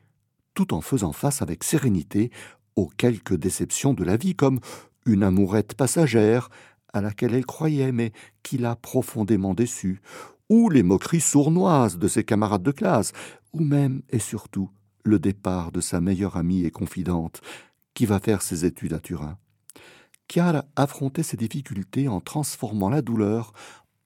tout 0.55 0.75
en 0.75 0.81
faisant 0.81 1.13
face 1.13 1.43
avec 1.43 1.65
sérénité 1.65 2.31
aux 2.77 2.87
quelques 2.87 3.35
déceptions 3.35 3.95
de 3.95 4.05
la 4.05 4.17
vie, 4.17 4.37
comme 4.37 4.61
une 5.07 5.25
amourette 5.25 5.75
passagère 5.75 6.51
à 6.97 7.01
laquelle 7.01 7.35
elle 7.35 7.47
croyait 7.47 7.93
mais 7.93 8.13
qui 8.43 8.59
l'a 8.59 8.75
profondément 8.75 9.55
déçue, 9.55 10.01
ou 10.49 10.71
les 10.71 10.83
moqueries 10.83 11.21
sournoises 11.21 11.99
de 11.99 12.09
ses 12.09 12.25
camarades 12.25 12.63
de 12.63 12.71
classe, 12.71 13.13
ou 13.53 13.61
même 13.61 14.03
et 14.11 14.19
surtout 14.19 14.71
le 15.05 15.19
départ 15.19 15.73
de 15.73 15.81
sa 15.81 16.01
meilleure 16.01 16.37
amie 16.37 16.65
et 16.65 16.71
confidente, 16.71 17.41
qui 17.95 18.07
va 18.07 18.19
faire 18.19 18.43
ses 18.43 18.65
études 18.65 18.95
à 18.95 18.99
Turin. 18.99 19.39
Chiara 20.29 20.65
affrontait 20.75 21.23
ses 21.23 21.37
difficultés 21.37 22.09
en 22.09 22.21
transformant 22.21 22.89
la 22.89 23.03
douleur 23.03 23.53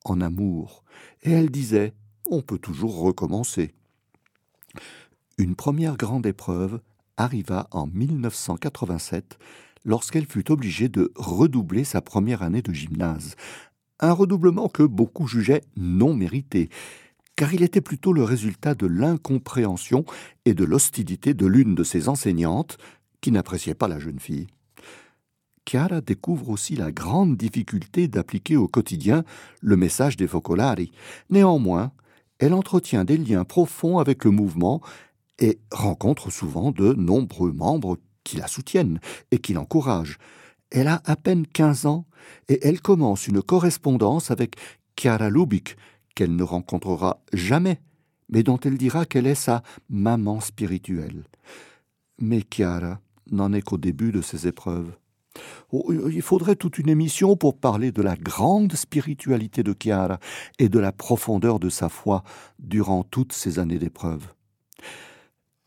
en 0.04 0.20
amour, 0.20 0.84
et 1.22 1.30
elle 1.30 1.50
disait 1.50 1.94
On 2.28 2.42
peut 2.42 2.58
toujours 2.58 3.00
recommencer. 3.00 3.72
Une 5.38 5.54
première 5.54 5.96
grande 5.96 6.26
épreuve 6.26 6.80
arriva 7.16 7.68
en 7.70 7.86
1987 7.86 9.38
lorsqu'elle 9.84 10.26
fut 10.26 10.50
obligée 10.50 10.88
de 10.88 11.12
redoubler 11.16 11.84
sa 11.84 12.00
première 12.00 12.42
année 12.42 12.62
de 12.62 12.72
gymnase, 12.72 13.36
un 14.00 14.12
redoublement 14.12 14.68
que 14.68 14.82
beaucoup 14.82 15.26
jugeaient 15.26 15.62
non 15.76 16.14
mérité, 16.14 16.70
car 17.36 17.54
il 17.54 17.62
était 17.62 17.80
plutôt 17.80 18.12
le 18.12 18.24
résultat 18.24 18.74
de 18.74 18.86
l'incompréhension 18.86 20.04
et 20.44 20.54
de 20.54 20.64
l'hostilité 20.64 21.34
de 21.34 21.46
l'une 21.46 21.74
de 21.74 21.84
ses 21.84 22.08
enseignantes, 22.08 22.76
qui 23.20 23.32
n'appréciait 23.32 23.74
pas 23.74 23.88
la 23.88 23.98
jeune 23.98 24.18
fille. 24.18 24.46
Chiara 25.66 26.00
découvre 26.00 26.48
aussi 26.48 26.74
la 26.74 26.90
grande 26.90 27.36
difficulté 27.36 28.08
d'appliquer 28.08 28.56
au 28.56 28.66
quotidien 28.66 29.24
le 29.60 29.76
message 29.76 30.16
des 30.16 30.26
Focolari. 30.26 30.90
Néanmoins, 31.28 31.92
elle 32.38 32.54
entretient 32.54 33.04
des 33.04 33.18
liens 33.18 33.44
profonds 33.44 33.98
avec 33.98 34.24
le 34.24 34.30
mouvement 34.30 34.80
et 35.38 35.58
rencontre 35.70 36.30
souvent 36.30 36.72
de 36.72 36.94
nombreux 36.94 37.52
membres 37.52 37.98
qui 38.30 38.36
la 38.36 38.46
soutiennent 38.46 39.00
et 39.32 39.38
qui 39.38 39.54
l'encouragent. 39.54 40.18
Elle 40.70 40.86
a 40.86 41.02
à 41.04 41.16
peine 41.16 41.48
quinze 41.48 41.84
ans 41.84 42.06
et 42.48 42.64
elle 42.64 42.80
commence 42.80 43.26
une 43.26 43.42
correspondance 43.42 44.30
avec 44.30 44.54
Chiara 44.96 45.30
Lubick, 45.30 45.76
qu'elle 46.14 46.36
ne 46.36 46.44
rencontrera 46.44 47.20
jamais, 47.32 47.80
mais 48.28 48.44
dont 48.44 48.58
elle 48.58 48.78
dira 48.78 49.04
qu'elle 49.04 49.26
est 49.26 49.34
sa 49.34 49.64
maman 49.88 50.40
spirituelle. 50.40 51.24
Mais 52.20 52.44
Chiara 52.48 53.00
n'en 53.32 53.52
est 53.52 53.62
qu'au 53.62 53.78
début 53.78 54.12
de 54.12 54.22
ses 54.22 54.46
épreuves. 54.46 54.92
Oh, 55.72 55.92
il 55.92 56.22
faudrait 56.22 56.54
toute 56.54 56.78
une 56.78 56.88
émission 56.88 57.36
pour 57.36 57.58
parler 57.58 57.90
de 57.90 58.02
la 58.02 58.14
grande 58.14 58.74
spiritualité 58.74 59.64
de 59.64 59.74
Chiara 59.74 60.20
et 60.60 60.68
de 60.68 60.78
la 60.78 60.92
profondeur 60.92 61.58
de 61.58 61.68
sa 61.68 61.88
foi 61.88 62.22
durant 62.60 63.02
toutes 63.02 63.32
ces 63.32 63.58
années 63.58 63.78
d'épreuves. 63.80 64.28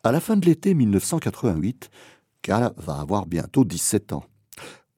À 0.03 0.13
la 0.13 0.21
fin 0.21 0.37
de 0.37 0.45
l'été 0.45 0.73
1988, 0.73 1.89
Va 2.47 2.99
avoir 2.99 3.25
bientôt 3.25 3.63
17 3.63 4.13
ans. 4.13 4.25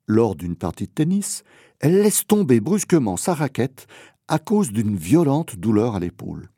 Lors 0.08 0.36
d'une 0.36 0.56
partie 0.56 0.88
de 0.88 0.92
tennis, 0.92 1.44
elle 1.80 2.02
laisse 2.02 2.25
tomber 2.25 2.60
brusquement 2.60 3.18
sa 3.18 3.34
raquette 3.34 3.88
à 4.28 4.40
cause 4.40 4.72
d'une 4.72 4.96
violente 4.96 5.56
douleur 5.56 5.96
à 5.96 6.00
l'épaule. 6.00 6.50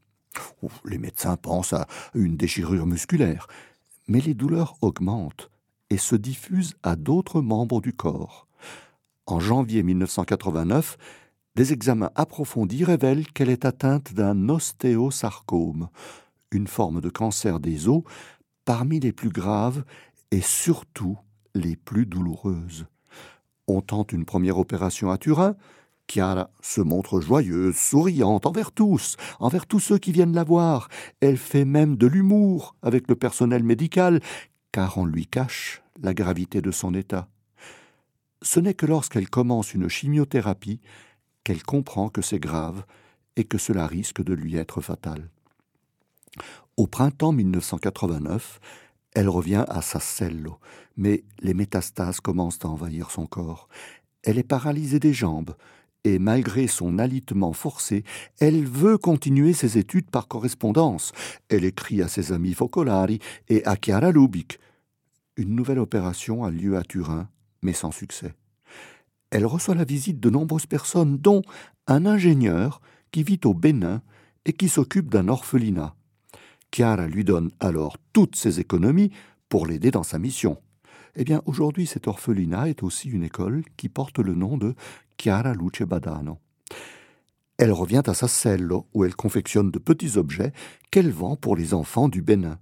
Les 0.86 0.98
médecins 0.98 1.36
pensent 1.36 1.74
à 1.74 1.88
une 2.14 2.38
déchirure 2.38 2.86
musculaire, 2.86 3.48
mais 4.08 4.22
les 4.22 4.34
douleurs 4.34 4.78
augmentent 4.82 5.50
et 5.90 5.98
se 5.98 6.16
diffusent 6.16 6.76
à 6.84 6.96
d'autres 6.96 7.42
membres 7.42 7.82
du 7.82 7.94
corps. 7.94 8.48
En 9.26 9.40
janvier 9.40 9.84
1989, 9.84 10.98
des 11.56 11.74
examens 11.74 12.12
approfondis 12.16 12.84
révèlent 12.84 13.28
qu'elle 13.28 13.50
est 13.50 13.66
atteinte 13.66 14.14
d'un 14.14 14.48
ostéosarcome, 14.48 15.90
une 16.52 16.68
forme 16.68 17.02
de 17.02 17.10
cancer 17.10 17.60
des 17.60 17.90
os 17.90 18.04
parmi 18.64 19.00
les 19.00 19.14
plus 19.14 19.30
graves 19.30 19.84
et 20.32 20.42
surtout 20.42 21.18
les 21.56 21.76
plus 21.76 22.06
douloureuses. 22.06 22.86
On 23.68 23.82
tente 23.82 24.14
une 24.14 24.26
première 24.26 24.58
opération 24.58 25.12
à 25.12 25.18
Turin. 25.18 25.56
Chiara 26.08 26.50
se 26.62 26.80
montre 26.80 27.20
joyeuse, 27.20 27.76
souriante 27.76 28.46
envers 28.46 28.72
tous, 28.72 29.18
envers 29.40 29.66
tous 29.66 29.80
ceux 29.80 29.98
qui 29.98 30.14
viennent 30.14 30.34
la 30.34 30.46
voir. 30.46 30.88
Elle 31.20 31.38
fait 31.38 31.66
même 31.66 31.98
de 31.98 32.08
l'humour 32.08 32.76
avec 32.82 33.10
le 33.10 33.16
personnel 33.16 33.64
médical, 33.64 34.22
car 34.72 34.98
on 34.98 35.06
lui 35.06 35.28
cache 35.28 35.82
la 36.02 36.14
gravité 36.14 36.62
de 36.62 36.72
son 36.72 36.94
état. 36.94 37.28
Ce 38.42 38.60
n'est 38.60 38.74
que 38.74 38.86
lorsqu'elle 38.86 39.30
commence 39.30 39.74
une 39.74 39.90
chimiothérapie 39.90 40.80
qu'elle 41.44 41.64
comprend 41.64 42.10
que 42.10 42.22
c'est 42.22 42.40
grave 42.40 42.86
et 43.36 43.44
que 43.44 43.58
cela 43.58 43.88
risque 43.88 44.24
de 44.24 44.34
lui 44.34 44.56
être 44.56 44.82
fatal. 44.82 45.30
Au 46.78 46.88
printemps 46.88 47.32
1989, 47.32 48.60
elle 49.18 49.30
revient 49.30 49.66
à 49.68 49.82
Sassello, 49.82 50.60
mais 50.96 51.24
les 51.40 51.56
métastases 51.56 52.20
commencent 52.20 52.64
à 52.64 52.68
envahir 52.68 53.10
son 53.10 53.26
corps. 53.26 53.68
Elle 54.22 54.38
est 54.38 54.44
paralysée 54.44 55.00
des 55.00 55.12
jambes, 55.12 55.56
et 56.04 56.20
malgré 56.20 56.68
son 56.68 57.00
alitement 57.00 57.52
forcé, 57.52 58.04
elle 58.40 58.64
veut 58.64 59.00
continuer 59.00 59.54
ses 59.54 59.80
études 59.80 60.12
par 60.12 60.28
correspondance. 60.28 61.14
Elle 61.50 61.66
écrit 61.66 62.04
à 62.04 62.08
ses 62.08 62.32
amis 62.32 62.54
Focolari 62.54 63.18
et 63.50 63.66
à 63.66 63.76
Chiara 63.84 64.12
Lubick. 64.12 64.60
Une 65.36 65.56
nouvelle 65.56 65.80
opération 65.80 66.44
a 66.44 66.52
lieu 66.52 66.78
à 66.78 66.84
Turin, 66.84 67.28
mais 67.64 67.74
sans 67.74 67.92
succès. 67.92 68.36
Elle 69.32 69.48
reçoit 69.48 69.74
la 69.74 69.84
visite 69.84 70.20
de 70.20 70.30
nombreuses 70.30 70.68
personnes, 70.68 71.18
dont 71.18 71.42
un 71.88 72.06
ingénieur 72.06 72.82
qui 73.12 73.24
vit 73.24 73.42
au 73.46 73.56
Bénin 73.56 74.04
et 74.46 74.54
qui 74.54 74.70
s'occupe 74.70 75.10
d'un 75.10 75.28
orphelinat. 75.28 75.96
Chiara 76.72 77.08
lui 77.08 77.24
donne 77.24 77.52
alors 77.60 77.98
toutes 78.14 78.36
ses 78.36 78.60
économies 78.60 79.12
pour 79.50 79.66
l'aider 79.66 79.92
dans 79.92 80.04
sa 80.04 80.20
mission. 80.20 80.62
Eh 81.16 81.24
bien, 81.24 81.42
aujourd'hui, 81.46 81.88
cet 81.88 82.08
orphelinat 82.08 82.70
est 82.70 82.84
aussi 82.84 83.10
une 83.10 83.24
école 83.24 83.64
qui 83.76 83.90
porte 83.90 84.20
le 84.20 84.36
nom 84.36 84.58
de 84.58 84.76
Chiara 85.18 85.54
Luce 85.54 85.82
Badano. 85.82 86.38
Elle 87.58 87.72
revient 87.72 88.04
à 88.06 88.14
sa 88.14 88.28
selle 88.28 88.72
où 88.94 89.04
elle 89.04 89.16
confectionne 89.16 89.72
de 89.72 89.80
petits 89.80 90.18
objets 90.18 90.54
qu'elle 90.92 91.12
vend 91.12 91.36
pour 91.36 91.56
les 91.56 91.74
enfants 91.74 92.08
du 92.08 92.22
Bénin. 92.22 92.60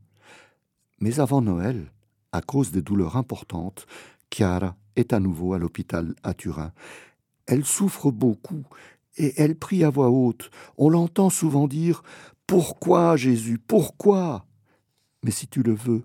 Mais 1.01 1.19
avant 1.19 1.41
Noël, 1.41 1.91
à 2.31 2.41
cause 2.41 2.71
des 2.71 2.81
douleurs 2.81 3.17
importantes, 3.17 3.87
Chiara 4.29 4.77
est 4.95 5.11
à 5.11 5.19
nouveau 5.19 5.53
à 5.53 5.59
l'hôpital 5.59 6.15
à 6.23 6.33
Turin. 6.33 6.71
Elle 7.45 7.65
souffre 7.65 8.09
beaucoup 8.11 8.63
et 9.17 9.33
elle 9.37 9.55
prie 9.55 9.83
à 9.83 9.89
voix 9.89 10.09
haute. 10.09 10.49
On 10.77 10.89
l'entend 10.89 11.29
souvent 11.29 11.67
dire 11.67 12.03
pourquoi, 12.47 13.17
Jésus? 13.17 13.57
Pourquoi? 13.57 14.45
Mais 15.23 15.31
si 15.31 15.47
tu 15.47 15.63
le 15.63 15.73
veux, 15.73 16.03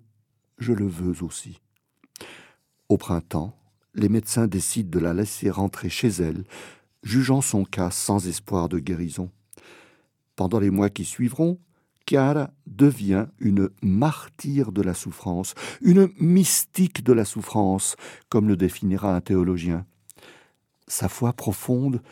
je 0.58 0.72
le 0.72 0.86
veux 0.86 1.22
aussi. 1.22 1.60
Au 2.88 2.96
printemps, 2.96 3.56
les 3.94 4.08
médecins 4.08 4.46
décident 4.46 4.90
de 4.90 4.98
la 4.98 5.12
laisser 5.12 5.50
rentrer 5.50 5.90
chez 5.90 6.08
elle, 6.08 6.44
jugeant 7.02 7.40
son 7.40 7.64
cas 7.64 7.90
sans 7.90 8.26
espoir 8.26 8.68
de 8.68 8.78
guérison. 8.78 9.30
Pendant 10.36 10.60
les 10.60 10.70
mois 10.70 10.90
qui 10.90 11.04
suivront, 11.04 11.58
Chiara 12.06 12.50
devient 12.66 13.26
une 13.38 13.68
martyre 13.82 14.72
de 14.72 14.82
la 14.82 14.94
souffrance, 14.94 15.54
une 15.80 16.08
mystique 16.18 17.04
de 17.04 17.12
la 17.12 17.24
souffrance, 17.24 17.96
comme 18.28 18.48
le 18.48 18.56
définira 18.56 19.14
un 19.14 19.20
théologien. 19.20 19.86
Sa 20.88 21.08
foi 21.08 21.32
profonde 21.32 22.02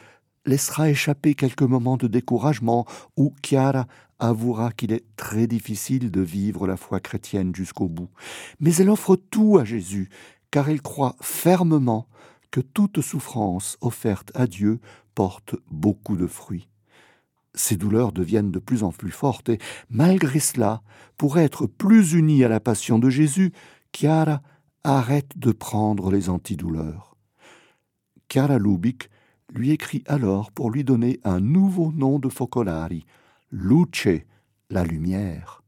laissera 0.46 0.90
échapper 0.90 1.34
quelques 1.34 1.62
moments 1.62 1.96
de 1.96 2.06
découragement 2.06 2.86
où 3.16 3.34
Chiara 3.42 3.86
avouera 4.18 4.72
qu'il 4.72 4.92
est 4.92 5.04
très 5.16 5.46
difficile 5.46 6.10
de 6.10 6.20
vivre 6.20 6.66
la 6.66 6.76
foi 6.76 7.00
chrétienne 7.00 7.54
jusqu'au 7.54 7.88
bout. 7.88 8.10
Mais 8.60 8.74
elle 8.76 8.90
offre 8.90 9.16
tout 9.16 9.58
à 9.58 9.64
Jésus, 9.64 10.08
car 10.50 10.68
elle 10.68 10.82
croit 10.82 11.16
fermement 11.20 12.08
que 12.50 12.60
toute 12.60 13.00
souffrance 13.00 13.76
offerte 13.80 14.32
à 14.34 14.46
Dieu 14.46 14.80
porte 15.14 15.56
beaucoup 15.70 16.16
de 16.16 16.26
fruits. 16.26 16.68
ses 17.54 17.76
douleurs 17.76 18.12
deviennent 18.12 18.50
de 18.50 18.58
plus 18.58 18.82
en 18.82 18.92
plus 18.92 19.10
fortes 19.10 19.48
et, 19.48 19.58
malgré 19.90 20.40
cela, 20.40 20.82
pour 21.16 21.38
être 21.38 21.66
plus 21.66 22.12
unie 22.12 22.44
à 22.44 22.48
la 22.48 22.60
passion 22.60 22.98
de 22.98 23.10
Jésus, 23.10 23.52
Chiara 23.92 24.42
arrête 24.84 25.36
de 25.36 25.52
prendre 25.52 26.10
les 26.10 26.30
antidouleurs. 26.30 27.16
Chiara 28.28 28.58
Lubic 28.58 29.10
lui 29.52 29.70
écrit 29.70 30.04
alors 30.06 30.52
pour 30.52 30.70
lui 30.70 30.84
donner 30.84 31.20
un 31.24 31.40
nouveau 31.40 31.92
nom 31.92 32.18
de 32.18 32.28
Focolari, 32.28 33.04
Luce, 33.50 34.08
la 34.68 34.84
lumière. 34.84 35.62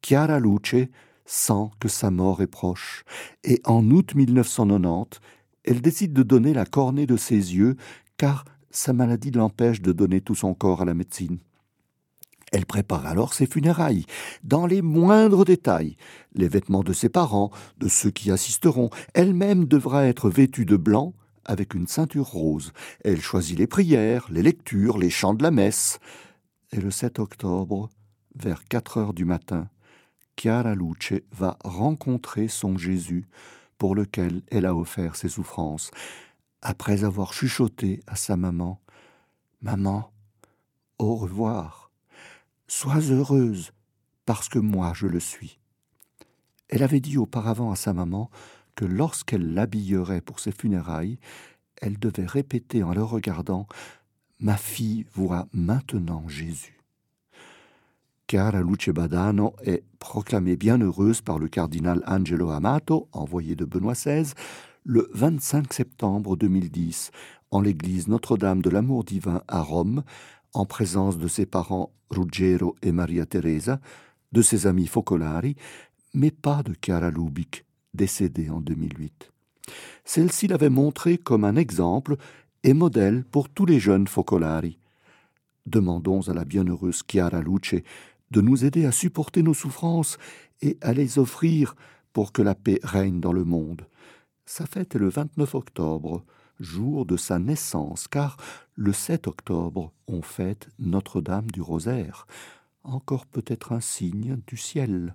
Chiara 0.00 0.40
Luce 0.40 0.88
sent 1.26 1.70
que 1.78 1.88
sa 1.88 2.10
mort 2.10 2.40
est 2.40 2.46
proche, 2.46 3.04
et 3.44 3.60
en 3.64 3.88
août 3.90 4.14
1990, 4.14 5.20
elle 5.64 5.80
décide 5.80 6.12
de 6.12 6.22
donner 6.22 6.54
la 6.54 6.64
cornée 6.64 7.06
de 7.06 7.16
ses 7.16 7.54
yeux, 7.54 7.76
car 8.16 8.44
sa 8.70 8.92
maladie 8.92 9.30
l'empêche 9.30 9.82
de 9.82 9.92
donner 9.92 10.20
tout 10.20 10.34
son 10.34 10.54
corps 10.54 10.82
à 10.82 10.84
la 10.86 10.94
médecine. 10.94 11.38
Elle 12.50 12.66
prépare 12.66 13.06
alors 13.06 13.34
ses 13.34 13.46
funérailles, 13.46 14.06
dans 14.42 14.66
les 14.66 14.82
moindres 14.82 15.44
détails, 15.44 15.96
les 16.34 16.48
vêtements 16.48 16.82
de 16.82 16.92
ses 16.92 17.08
parents, 17.08 17.50
de 17.78 17.88
ceux 17.88 18.10
qui 18.10 18.30
assisteront. 18.30 18.90
Elle-même 19.14 19.66
devra 19.66 20.06
être 20.06 20.28
vêtue 20.30 20.66
de 20.66 20.76
blanc, 20.76 21.14
avec 21.44 21.74
une 21.74 21.86
ceinture 21.86 22.26
rose. 22.26 22.72
Elle 23.04 23.20
choisit 23.20 23.58
les 23.58 23.66
prières, 23.66 24.26
les 24.30 24.42
lectures, 24.42 24.98
les 24.98 25.10
chants 25.10 25.34
de 25.34 25.42
la 25.42 25.50
messe. 25.50 25.98
Et 26.72 26.80
le 26.80 26.90
7 26.90 27.18
octobre, 27.18 27.90
vers 28.34 28.64
quatre 28.64 28.96
heures 28.96 29.12
du 29.12 29.26
matin, 29.26 29.68
Chiara 30.36 30.74
Luce 30.74 31.20
va 31.30 31.58
rencontrer 31.62 32.48
son 32.48 32.78
Jésus 32.78 33.28
pour 33.76 33.94
lequel 33.94 34.42
elle 34.50 34.64
a 34.64 34.74
offert 34.74 35.16
ses 35.16 35.28
souffrances, 35.28 35.90
après 36.62 37.04
avoir 37.04 37.34
chuchoté 37.34 38.00
à 38.06 38.16
sa 38.16 38.36
maman 38.36 38.80
Maman, 39.60 40.12
au 40.98 41.14
revoir. 41.14 41.92
Sois 42.66 43.10
heureuse, 43.10 43.72
parce 44.24 44.48
que 44.48 44.58
moi 44.58 44.92
je 44.94 45.06
le 45.06 45.20
suis. 45.20 45.60
Elle 46.68 46.82
avait 46.82 47.00
dit 47.00 47.18
auparavant 47.18 47.70
à 47.70 47.76
sa 47.76 47.92
maman 47.92 48.30
que 48.74 48.84
lorsqu'elle 48.86 49.52
l'habillerait 49.52 50.22
pour 50.22 50.40
ses 50.40 50.52
funérailles, 50.52 51.18
elle 51.82 51.98
devait 51.98 52.26
répéter 52.26 52.82
en 52.82 52.94
le 52.94 53.02
regardant 53.02 53.66
Ma 54.42 54.56
fille 54.56 55.06
voit 55.14 55.46
maintenant 55.52 56.24
Jésus. 56.26 56.80
Chiara 58.26 58.60
Luce 58.60 58.88
Badano 58.88 59.54
est 59.62 59.84
proclamée 60.00 60.56
bienheureuse 60.56 61.20
par 61.20 61.38
le 61.38 61.46
cardinal 61.46 62.02
Angelo 62.08 62.50
Amato, 62.50 63.08
envoyé 63.12 63.54
de 63.54 63.64
Benoît 63.64 63.92
XVI, 63.92 64.32
le 64.82 65.08
25 65.14 65.72
septembre 65.72 66.36
2010, 66.36 67.12
en 67.52 67.60
l'église 67.60 68.08
Notre-Dame 68.08 68.62
de 68.62 68.70
l'Amour 68.70 69.04
divin 69.04 69.42
à 69.46 69.62
Rome, 69.62 70.02
en 70.54 70.66
présence 70.66 71.18
de 71.18 71.28
ses 71.28 71.46
parents 71.46 71.92
Ruggero 72.10 72.74
et 72.82 72.90
Maria 72.90 73.26
Teresa, 73.26 73.78
de 74.32 74.42
ses 74.42 74.66
amis 74.66 74.88
Focolari, 74.88 75.54
mais 76.14 76.32
pas 76.32 76.64
de 76.64 76.74
Chiara 76.84 77.12
Lubic, 77.12 77.64
décédée 77.94 78.50
en 78.50 78.60
2008. 78.60 79.30
Celle-ci 80.04 80.48
l'avait 80.48 80.68
montré 80.68 81.16
comme 81.16 81.44
un 81.44 81.54
exemple 81.54 82.16
et 82.64 82.74
modèle 82.74 83.24
pour 83.24 83.48
tous 83.48 83.66
les 83.66 83.80
jeunes 83.80 84.06
Focolari. 84.06 84.78
Demandons 85.66 86.28
à 86.28 86.34
la 86.34 86.44
bienheureuse 86.44 87.02
Chiara 87.08 87.42
Luce 87.42 87.74
de 88.30 88.40
nous 88.40 88.64
aider 88.64 88.86
à 88.86 88.92
supporter 88.92 89.42
nos 89.42 89.54
souffrances 89.54 90.18
et 90.60 90.78
à 90.80 90.92
les 90.92 91.18
offrir 91.18 91.74
pour 92.12 92.32
que 92.32 92.42
la 92.42 92.54
paix 92.54 92.78
règne 92.82 93.20
dans 93.20 93.32
le 93.32 93.44
monde. 93.44 93.86
Sa 94.46 94.66
fête 94.66 94.94
est 94.94 94.98
le 94.98 95.08
29 95.08 95.54
octobre, 95.54 96.24
jour 96.60 97.04
de 97.04 97.16
sa 97.16 97.38
naissance, 97.38 98.06
car 98.08 98.36
le 98.74 98.92
7 98.92 99.26
octobre, 99.26 99.92
on 100.06 100.22
fête 100.22 100.68
Notre-Dame 100.78 101.50
du 101.50 101.60
Rosaire, 101.60 102.26
encore 102.84 103.26
peut-être 103.26 103.72
un 103.72 103.80
signe 103.80 104.40
du 104.46 104.56
ciel. 104.56 105.14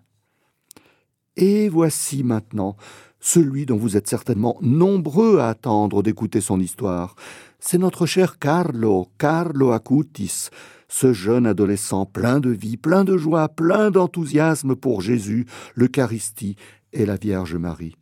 Et 1.38 1.70
voici 1.70 2.24
maintenant 2.24 2.76
celui 3.20 3.66
dont 3.66 3.78
vous 3.78 3.96
êtes 3.96 4.08
certainement 4.08 4.58
nombreux 4.62 5.40
à 5.40 5.50
attendre 5.50 6.02
d'écouter 6.02 6.42
son 6.42 6.60
histoire. 6.60 7.16
C'est 7.60 7.80
notre 7.80 8.06
cher 8.06 8.38
Carlo, 8.38 9.08
Carlo 9.18 9.72
Acutis, 9.72 10.50
ce 10.88 11.12
jeune 11.12 11.48
adolescent 11.48 12.06
plein 12.06 12.40
de 12.40 12.52
vie, 12.52 12.78
plein 12.78 13.04
de 13.04 13.18
joie, 13.18 13.50
plein 13.50 13.90
d'enthousiasme 13.90 14.76
pour 14.76 15.02
Jésus, 15.02 15.48
l'Eucharistie 15.76 16.56
et 16.94 17.06
la 17.06 17.16
Vierge 17.16 17.56
Marie. 17.56 17.96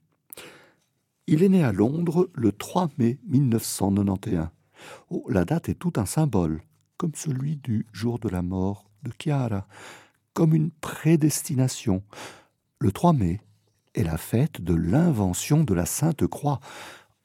Il 1.27 1.41
est 1.41 1.49
né 1.49 1.63
à 1.63 1.71
Londres 1.71 2.29
le 2.33 2.51
3 2.51 2.89
mai 2.97 3.17
1991. 3.27 4.49
Oh, 5.09 5.25
la 5.29 5.45
date 5.45 5.69
est 5.69 5.75
tout 5.79 5.93
un 5.95 6.05
symbole, 6.05 6.61
comme 6.97 7.15
celui 7.15 7.55
du 7.55 7.87
jour 7.93 8.19
de 8.19 8.29
la 8.29 8.41
mort 8.41 8.91
de 9.03 9.11
Chiara, 9.17 9.67
comme 10.33 10.53
une 10.53 10.69
prédestination. 10.69 12.03
Le 12.79 12.91
3 12.91 13.13
mai 13.13 13.39
est 13.95 14.03
la 14.03 14.17
fête 14.17 14.61
de 14.61 14.75
l'invention 14.75 15.63
de 15.63 15.73
la 15.73 15.85
Sainte 15.85 16.27
Croix, 16.27 16.59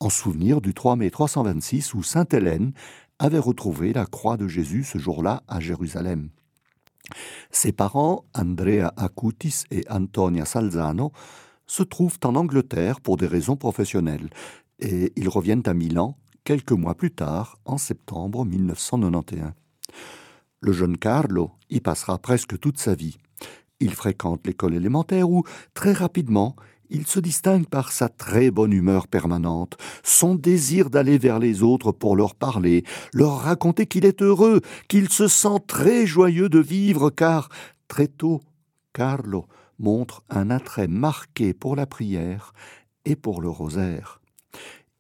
en 0.00 0.08
souvenir 0.08 0.60
du 0.60 0.74
3 0.74 0.96
mai 0.96 1.10
326 1.10 1.94
où 1.94 2.02
Sainte 2.02 2.34
Hélène 2.34 2.72
avait 3.18 3.38
retrouvé 3.38 3.92
la 3.92 4.06
croix 4.06 4.38
de 4.38 4.48
Jésus 4.48 4.82
ce 4.84 4.98
jour-là 4.98 5.42
à 5.46 5.60
Jérusalem. 5.60 6.30
Ses 7.50 7.72
parents, 7.72 8.24
Andrea 8.34 8.92
Acutis 8.96 9.64
et 9.70 9.84
Antonia 9.90 10.44
Salzano, 10.46 11.12
se 11.66 11.82
trouvent 11.82 12.18
en 12.24 12.34
Angleterre 12.34 13.00
pour 13.00 13.16
des 13.16 13.26
raisons 13.26 13.56
professionnelles, 13.56 14.30
et 14.78 15.12
ils 15.16 15.28
reviennent 15.28 15.62
à 15.66 15.74
Milan 15.74 16.16
quelques 16.44 16.72
mois 16.72 16.94
plus 16.94 17.10
tard, 17.10 17.58
en 17.64 17.78
septembre 17.78 18.44
1991. 18.44 19.52
Le 20.60 20.72
jeune 20.72 20.96
Carlo 20.96 21.52
y 21.68 21.80
passera 21.80 22.18
presque 22.18 22.58
toute 22.58 22.78
sa 22.78 22.94
vie. 22.94 23.18
Il 23.78 23.94
fréquente 23.94 24.46
l'école 24.46 24.74
élémentaire 24.74 25.30
où, 25.30 25.44
très 25.74 25.92
rapidement, 25.92 26.56
il 26.90 27.06
se 27.06 27.20
distingue 27.20 27.66
par 27.66 27.92
sa 27.92 28.08
très 28.08 28.50
bonne 28.50 28.72
humeur 28.72 29.08
permanente, 29.08 29.76
son 30.02 30.34
désir 30.34 30.90
d'aller 30.90 31.18
vers 31.18 31.38
les 31.38 31.62
autres 31.62 31.92
pour 31.92 32.16
leur 32.16 32.34
parler, 32.34 32.84
leur 33.12 33.38
raconter 33.38 33.86
qu'il 33.86 34.04
est 34.04 34.22
heureux, 34.22 34.60
qu'il 34.88 35.08
se 35.08 35.28
sent 35.28 35.60
très 35.66 36.06
joyeux 36.06 36.48
de 36.48 36.58
vivre, 36.58 37.10
car, 37.10 37.48
très 37.88 38.08
tôt, 38.08 38.40
Carlo 38.92 39.46
montre 39.78 40.22
un 40.28 40.50
attrait 40.50 40.88
marqué 40.88 41.54
pour 41.54 41.76
la 41.76 41.86
prière 41.86 42.52
et 43.04 43.16
pour 43.16 43.40
le 43.40 43.48
rosaire. 43.48 44.20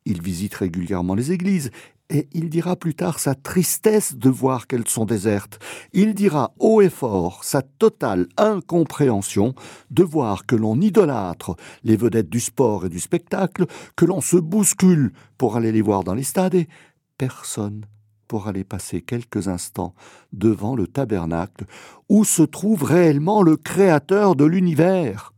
Il 0.06 0.22
visite 0.22 0.54
régulièrement 0.54 1.14
les 1.14 1.32
églises 1.32 1.70
et 2.10 2.28
il 2.32 2.50
dira 2.50 2.76
plus 2.76 2.94
tard 2.94 3.18
sa 3.18 3.34
tristesse 3.34 4.16
de 4.16 4.28
voir 4.28 4.66
qu'elles 4.66 4.88
sont 4.88 5.06
désertes. 5.06 5.58
Il 5.92 6.14
dira 6.14 6.52
haut 6.58 6.82
et 6.82 6.90
fort 6.90 7.44
sa 7.44 7.62
totale 7.62 8.26
incompréhension 8.36 9.54
de 9.90 10.02
voir 10.02 10.44
que 10.44 10.56
l'on 10.56 10.80
idolâtre 10.80 11.56
les 11.84 11.96
vedettes 11.96 12.28
du 12.28 12.40
sport 12.40 12.86
et 12.86 12.90
du 12.90 13.00
spectacle, 13.00 13.66
que 13.96 14.04
l'on 14.04 14.20
se 14.20 14.36
bouscule 14.36 15.12
pour 15.38 15.56
aller 15.56 15.72
les 15.72 15.82
voir 15.82 16.04
dans 16.04 16.14
les 16.14 16.24
stades 16.24 16.54
et 16.56 16.68
personne 17.16 17.86
pour 18.26 18.46
aller 18.46 18.62
passer 18.62 19.02
quelques 19.02 19.48
instants 19.48 19.92
devant 20.32 20.76
le 20.76 20.86
tabernacle 20.86 21.64
où 22.08 22.24
se 22.24 22.42
trouve 22.42 22.84
réellement 22.84 23.42
le 23.42 23.56
créateur 23.56 24.36
de 24.36 24.44
l'univers. 24.44 25.32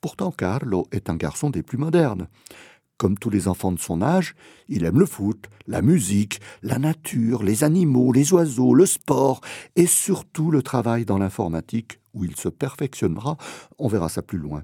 Pourtant 0.00 0.32
Carlo 0.32 0.88
est 0.90 1.10
un 1.10 1.16
garçon 1.16 1.48
des 1.48 1.62
plus 1.62 1.78
modernes. 1.78 2.26
Comme 2.98 3.18
tous 3.18 3.28
les 3.28 3.46
enfants 3.46 3.72
de 3.72 3.78
son 3.78 4.00
âge, 4.00 4.34
il 4.68 4.84
aime 4.84 4.98
le 4.98 5.06
foot, 5.06 5.50
la 5.66 5.82
musique, 5.82 6.40
la 6.62 6.78
nature, 6.78 7.42
les 7.42 7.62
animaux, 7.62 8.10
les 8.10 8.32
oiseaux, 8.32 8.74
le 8.74 8.86
sport 8.86 9.42
et 9.76 9.86
surtout 9.86 10.50
le 10.50 10.62
travail 10.62 11.04
dans 11.04 11.18
l'informatique 11.18 12.00
où 12.14 12.24
il 12.24 12.36
se 12.36 12.48
perfectionnera, 12.48 13.36
on 13.78 13.88
verra 13.88 14.08
ça 14.08 14.22
plus 14.22 14.38
loin. 14.38 14.62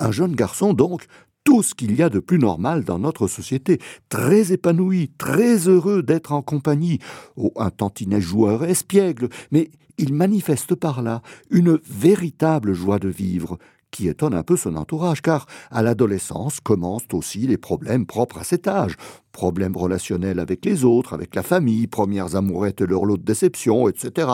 Un 0.00 0.10
jeune 0.10 0.34
garçon 0.34 0.72
donc, 0.72 1.06
tout 1.44 1.62
ce 1.62 1.74
qu'il 1.74 1.94
y 1.94 2.02
a 2.02 2.08
de 2.08 2.18
plus 2.18 2.38
normal 2.38 2.84
dans 2.84 2.98
notre 2.98 3.28
société, 3.28 3.78
très 4.08 4.52
épanoui, 4.52 5.12
très 5.16 5.68
heureux 5.68 6.02
d'être 6.02 6.32
en 6.32 6.42
compagnie, 6.42 6.98
oh, 7.36 7.52
un 7.56 7.70
tantinet 7.70 8.20
joueur 8.20 8.64
espiègle, 8.64 9.28
mais 9.52 9.70
il 9.98 10.12
manifeste 10.14 10.74
par 10.74 11.02
là 11.02 11.22
une 11.50 11.78
véritable 11.88 12.72
joie 12.72 12.98
de 12.98 13.08
vivre 13.08 13.58
qui 13.90 14.08
étonne 14.08 14.34
un 14.34 14.42
peu 14.42 14.56
son 14.56 14.76
entourage, 14.76 15.22
car 15.22 15.46
à 15.70 15.82
l'adolescence 15.82 16.60
commencent 16.60 17.12
aussi 17.12 17.46
les 17.46 17.58
problèmes 17.58 18.06
propres 18.06 18.38
à 18.38 18.44
cet 18.44 18.68
âge. 18.68 18.96
Problèmes 19.32 19.76
relationnels 19.76 20.38
avec 20.38 20.64
les 20.64 20.84
autres, 20.84 21.12
avec 21.12 21.34
la 21.34 21.42
famille, 21.42 21.86
premières 21.86 22.36
amourettes 22.36 22.80
et 22.80 22.86
leur 22.86 23.04
lot 23.04 23.16
de 23.16 23.24
déception, 23.24 23.88
etc. 23.88 24.28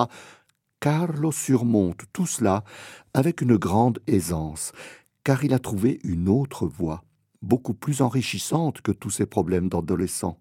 Carlo 0.80 1.32
surmonte 1.32 2.02
tout 2.12 2.26
cela 2.26 2.64
avec 3.14 3.40
une 3.40 3.56
grande 3.56 3.98
aisance, 4.06 4.72
car 5.24 5.42
il 5.42 5.54
a 5.54 5.58
trouvé 5.58 6.00
une 6.04 6.28
autre 6.28 6.66
voie, 6.66 7.02
beaucoup 7.42 7.74
plus 7.74 8.02
enrichissante 8.02 8.82
que 8.82 8.92
tous 8.92 9.10
ces 9.10 9.26
problèmes 9.26 9.68
d'adolescent. 9.68 10.38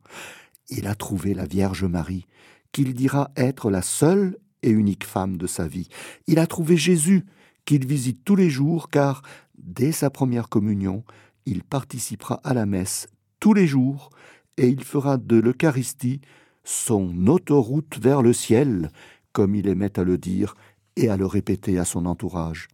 Il 0.69 0.87
a 0.87 0.95
trouvé 0.95 1.33
la 1.33 1.45
Vierge 1.45 1.85
Marie, 1.85 2.25
qu'il 2.71 2.93
dira 2.93 3.31
être 3.37 3.71
la 3.71 3.81
seule 3.81 4.37
et 4.61 4.69
unique 4.69 5.05
femme 5.05 5.37
de 5.37 5.47
sa 5.47 5.67
vie. 5.67 5.87
Il 6.27 6.39
a 6.39 6.47
trouvé 6.47 6.75
Jésus, 6.75 7.25
qu'il 7.65 7.85
visite 7.85 8.23
tous 8.23 8.35
les 8.35 8.49
jours, 8.49 8.89
car 8.89 9.21
dès 9.57 9.91
sa 9.91 10.09
première 10.09 10.49
communion, 10.49 11.03
il 11.45 11.63
participera 11.63 12.39
à 12.43 12.53
la 12.53 12.65
messe 12.65 13.07
tous 13.39 13.53
les 13.53 13.67
jours, 13.67 14.09
et 14.57 14.67
il 14.67 14.83
fera 14.83 15.17
de 15.17 15.37
l'Eucharistie 15.37 16.21
son 16.63 17.27
autoroute 17.27 17.99
vers 17.99 18.21
le 18.21 18.33
ciel, 18.33 18.91
comme 19.33 19.55
il 19.55 19.67
aimait 19.67 19.99
à 19.99 20.03
le 20.03 20.17
dire 20.17 20.55
et 20.95 21.09
à 21.09 21.17
le 21.17 21.25
répéter 21.25 21.77
à 21.77 21.85
son 21.85 22.05
entourage. 22.05 22.67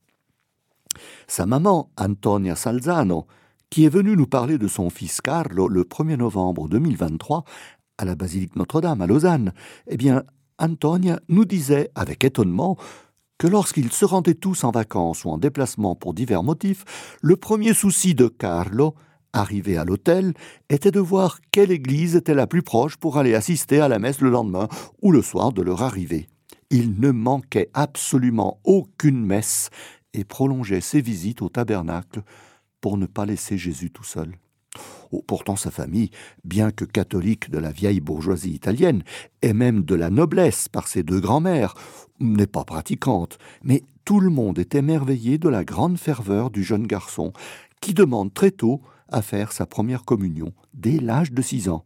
Sa 1.27 1.45
maman, 1.45 1.89
Antonia 1.97 2.55
Salzano, 2.55 3.25
qui 3.69 3.85
est 3.85 3.89
venue 3.89 4.15
nous 4.15 4.27
parler 4.27 4.57
de 4.57 4.67
son 4.67 4.89
fils 4.89 5.21
Carlo 5.21 5.67
le 5.67 5.83
1er 5.83 6.17
novembre 6.17 6.67
2023 6.67 7.43
à 7.97 8.05
la 8.05 8.15
basilique 8.15 8.55
Notre-Dame 8.55 9.01
à 9.01 9.07
Lausanne, 9.07 9.53
eh 9.87 9.97
bien, 9.97 10.23
Antonia 10.59 11.19
nous 11.29 11.45
disait 11.45 11.89
avec 11.95 12.23
étonnement 12.23 12.77
que 13.41 13.47
lorsqu'ils 13.47 13.91
se 13.91 14.05
rendaient 14.05 14.35
tous 14.35 14.63
en 14.63 14.69
vacances 14.69 15.25
ou 15.25 15.29
en 15.31 15.39
déplacement 15.39 15.95
pour 15.95 16.13
divers 16.13 16.43
motifs, 16.43 17.17
le 17.23 17.35
premier 17.35 17.73
souci 17.73 18.13
de 18.13 18.27
Carlo, 18.27 18.93
arrivé 19.33 19.77
à 19.77 19.83
l'hôtel, 19.83 20.35
était 20.69 20.91
de 20.91 20.99
voir 20.99 21.39
quelle 21.49 21.71
église 21.71 22.15
était 22.15 22.35
la 22.35 22.45
plus 22.45 22.61
proche 22.61 22.97
pour 22.97 23.17
aller 23.17 23.33
assister 23.33 23.79
à 23.79 23.87
la 23.87 23.97
messe 23.97 24.21
le 24.21 24.29
lendemain 24.29 24.67
ou 25.01 25.11
le 25.11 25.23
soir 25.23 25.53
de 25.53 25.63
leur 25.63 25.81
arrivée. 25.81 26.27
Il 26.69 26.99
ne 26.99 27.09
manquait 27.09 27.71
absolument 27.73 28.59
aucune 28.63 29.25
messe 29.25 29.71
et 30.13 30.23
prolongeait 30.23 30.79
ses 30.79 31.01
visites 31.01 31.41
au 31.41 31.49
tabernacle 31.49 32.21
pour 32.79 32.95
ne 32.95 33.07
pas 33.07 33.25
laisser 33.25 33.57
Jésus 33.57 33.89
tout 33.89 34.03
seul. 34.03 34.35
Oh, 35.11 35.23
pourtant 35.25 35.55
sa 35.55 35.71
famille, 35.71 36.09
bien 36.45 36.71
que 36.71 36.85
catholique 36.85 37.49
de 37.49 37.57
la 37.57 37.71
vieille 37.71 37.99
bourgeoisie 37.99 38.53
italienne, 38.53 39.03
et 39.41 39.53
même 39.53 39.83
de 39.83 39.95
la 39.95 40.09
noblesse 40.09 40.69
par 40.69 40.87
ses 40.87 41.03
deux 41.03 41.19
grands-mères, 41.19 41.75
n'est 42.19 42.47
pas 42.47 42.63
pratiquante, 42.63 43.37
mais 43.63 43.83
tout 44.05 44.19
le 44.19 44.29
monde 44.29 44.59
est 44.59 44.75
émerveillé 44.75 45.37
de 45.37 45.49
la 45.49 45.63
grande 45.63 45.97
ferveur 45.97 46.49
du 46.49 46.63
jeune 46.63 46.87
garçon, 46.87 47.33
qui 47.81 47.93
demande 47.93 48.33
très 48.33 48.51
tôt 48.51 48.81
à 49.09 49.21
faire 49.21 49.51
sa 49.51 49.65
première 49.65 50.05
communion, 50.05 50.53
dès 50.73 50.99
l'âge 50.99 51.33
de 51.33 51.41
six 51.41 51.67
ans. 51.67 51.83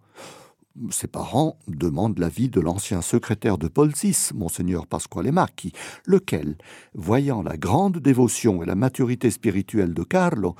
Ses 0.91 1.07
parents 1.07 1.57
demandent 1.67 2.19
l'avis 2.19 2.49
de 2.49 2.59
l'ancien 2.59 3.01
secrétaire 3.01 3.57
de 3.57 3.69
Paul 3.69 3.91
VI, 3.91 4.31
monseigneur 4.35 4.87
Pasquale 4.87 5.31
Macchi, 5.31 5.71
lequel, 6.05 6.57
voyant 6.93 7.41
la 7.41 7.55
grande 7.55 7.99
dévotion 7.99 8.61
et 8.61 8.65
la 8.65 8.75
maturité 8.75 9.31
spirituelle 9.31 9.93
de 9.93 10.03
Carlo, 10.03 10.55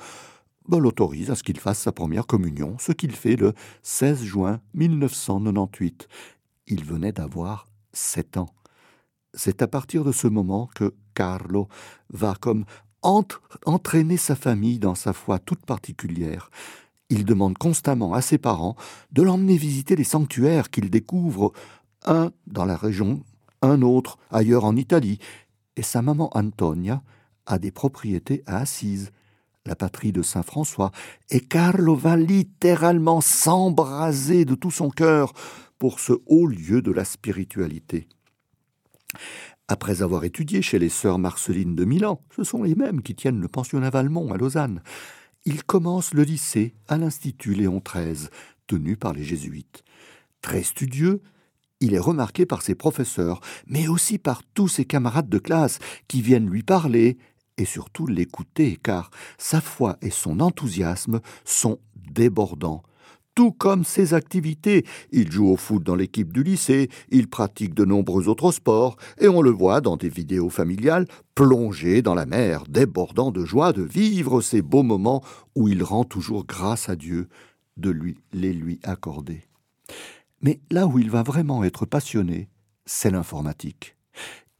l'autorise 0.70 1.30
à 1.30 1.36
ce 1.36 1.42
qu'il 1.42 1.60
fasse 1.60 1.78
sa 1.78 1.92
première 1.92 2.26
communion, 2.26 2.76
ce 2.78 2.92
qu'il 2.92 3.12
fait 3.12 3.36
le 3.36 3.52
16 3.82 4.24
juin 4.24 4.60
1998. 4.74 6.08
Il 6.66 6.84
venait 6.84 7.12
d'avoir 7.12 7.68
sept 7.92 8.36
ans. 8.36 8.50
C'est 9.34 9.62
à 9.62 9.68
partir 9.68 10.04
de 10.04 10.12
ce 10.12 10.26
moment 10.26 10.68
que 10.74 10.94
Carlo 11.14 11.68
va 12.10 12.34
comme 12.34 12.64
entraîner 13.02 14.16
sa 14.16 14.34
famille 14.34 14.78
dans 14.78 14.94
sa 14.94 15.12
foi 15.12 15.38
toute 15.38 15.64
particulière. 15.64 16.50
Il 17.08 17.24
demande 17.24 17.56
constamment 17.56 18.14
à 18.14 18.22
ses 18.22 18.38
parents 18.38 18.74
de 19.12 19.22
l'emmener 19.22 19.56
visiter 19.56 19.94
les 19.94 20.04
sanctuaires 20.04 20.70
qu'il 20.70 20.90
découvre, 20.90 21.52
un 22.04 22.32
dans 22.46 22.64
la 22.64 22.76
région, 22.76 23.22
un 23.62 23.82
autre 23.82 24.18
ailleurs 24.30 24.64
en 24.64 24.76
Italie, 24.76 25.18
et 25.76 25.82
sa 25.82 26.02
maman 26.02 26.30
Antonia 26.36 27.02
a 27.46 27.58
des 27.58 27.70
propriétés 27.70 28.42
à 28.46 28.58
Assise, 28.58 29.12
la 29.66 29.76
patrie 29.76 30.12
de 30.12 30.22
Saint 30.22 30.42
François, 30.42 30.90
et 31.30 31.40
Carlo 31.40 31.94
va 31.94 32.16
littéralement 32.16 33.20
s'embraser 33.20 34.44
de 34.44 34.54
tout 34.54 34.70
son 34.70 34.90
cœur 34.90 35.32
pour 35.78 36.00
ce 36.00 36.14
haut 36.26 36.46
lieu 36.46 36.82
de 36.82 36.90
la 36.90 37.04
spiritualité. 37.04 38.08
Après 39.68 40.02
avoir 40.02 40.24
étudié 40.24 40.62
chez 40.62 40.78
les 40.78 40.88
sœurs 40.88 41.18
Marcelines 41.18 41.74
de 41.74 41.84
Milan, 41.84 42.20
ce 42.34 42.44
sont 42.44 42.62
les 42.62 42.74
mêmes 42.74 43.02
qui 43.02 43.14
tiennent 43.14 43.40
le 43.40 43.48
pensionnat 43.48 43.90
Valmont 43.90 44.32
à 44.32 44.36
Lausanne, 44.36 44.80
il 45.44 45.62
commence 45.62 46.12
le 46.12 46.22
lycée 46.22 46.74
à 46.88 46.98
l'Institut 46.98 47.54
Léon 47.54 47.80
XIII, 47.84 48.28
tenu 48.66 48.96
par 48.96 49.12
les 49.12 49.22
jésuites. 49.22 49.84
Très 50.40 50.62
studieux, 50.62 51.22
il 51.80 51.94
est 51.94 52.00
remarqué 52.00 52.46
par 52.46 52.62
ses 52.62 52.74
professeurs, 52.74 53.40
mais 53.66 53.86
aussi 53.86 54.18
par 54.18 54.42
tous 54.54 54.68
ses 54.68 54.84
camarades 54.84 55.28
de 55.28 55.38
classe 55.38 55.78
qui 56.08 56.22
viennent 56.22 56.48
lui 56.48 56.62
parler 56.62 57.18
et 57.58 57.64
surtout 57.64 58.06
l'écouter, 58.06 58.78
car 58.82 59.10
sa 59.38 59.60
foi 59.60 59.96
et 60.02 60.10
son 60.10 60.40
enthousiasme 60.40 61.20
sont 61.44 61.78
débordants 61.94 62.82
tout 63.36 63.52
comme 63.52 63.84
ses 63.84 64.14
activités. 64.14 64.84
Il 65.12 65.30
joue 65.30 65.48
au 65.48 65.56
foot 65.56 65.84
dans 65.84 65.94
l'équipe 65.94 66.32
du 66.32 66.42
lycée, 66.42 66.88
il 67.10 67.28
pratique 67.28 67.74
de 67.74 67.84
nombreux 67.84 68.28
autres 68.28 68.50
sports, 68.50 68.96
et 69.20 69.28
on 69.28 69.42
le 69.42 69.50
voit 69.50 69.80
dans 69.80 69.96
des 69.96 70.08
vidéos 70.08 70.50
familiales 70.50 71.06
plongé 71.36 72.02
dans 72.02 72.14
la 72.14 72.26
mer, 72.26 72.64
débordant 72.66 73.30
de 73.30 73.44
joie 73.44 73.72
de 73.72 73.82
vivre 73.82 74.40
ces 74.40 74.62
beaux 74.62 74.82
moments 74.82 75.22
où 75.54 75.68
il 75.68 75.84
rend 75.84 76.04
toujours 76.04 76.46
grâce 76.46 76.88
à 76.88 76.96
Dieu 76.96 77.28
de 77.76 77.90
lui 77.90 78.16
les 78.32 78.54
lui 78.54 78.80
accorder. 78.82 79.42
Mais 80.40 80.60
là 80.70 80.86
où 80.86 80.98
il 80.98 81.10
va 81.10 81.22
vraiment 81.22 81.62
être 81.62 81.84
passionné, 81.84 82.48
c'est 82.86 83.10
l'informatique. 83.10 83.96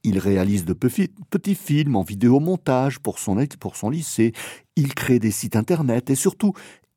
Il 0.08 0.20
réalise 0.20 0.64
de 0.64 0.72
petits 0.72 1.56
films 1.56 1.96
en 1.96 2.04
vidéomontage 2.04 3.00
pour 3.00 3.18
son, 3.18 3.44
pour 3.58 3.74
son 3.74 3.90
lycée, 3.90 4.34
il 4.76 4.94
crée 4.94 5.18
des 5.18 5.32
sites 5.32 5.56
internet 5.56 6.10
et 6.10 6.14
surtout 6.14 6.52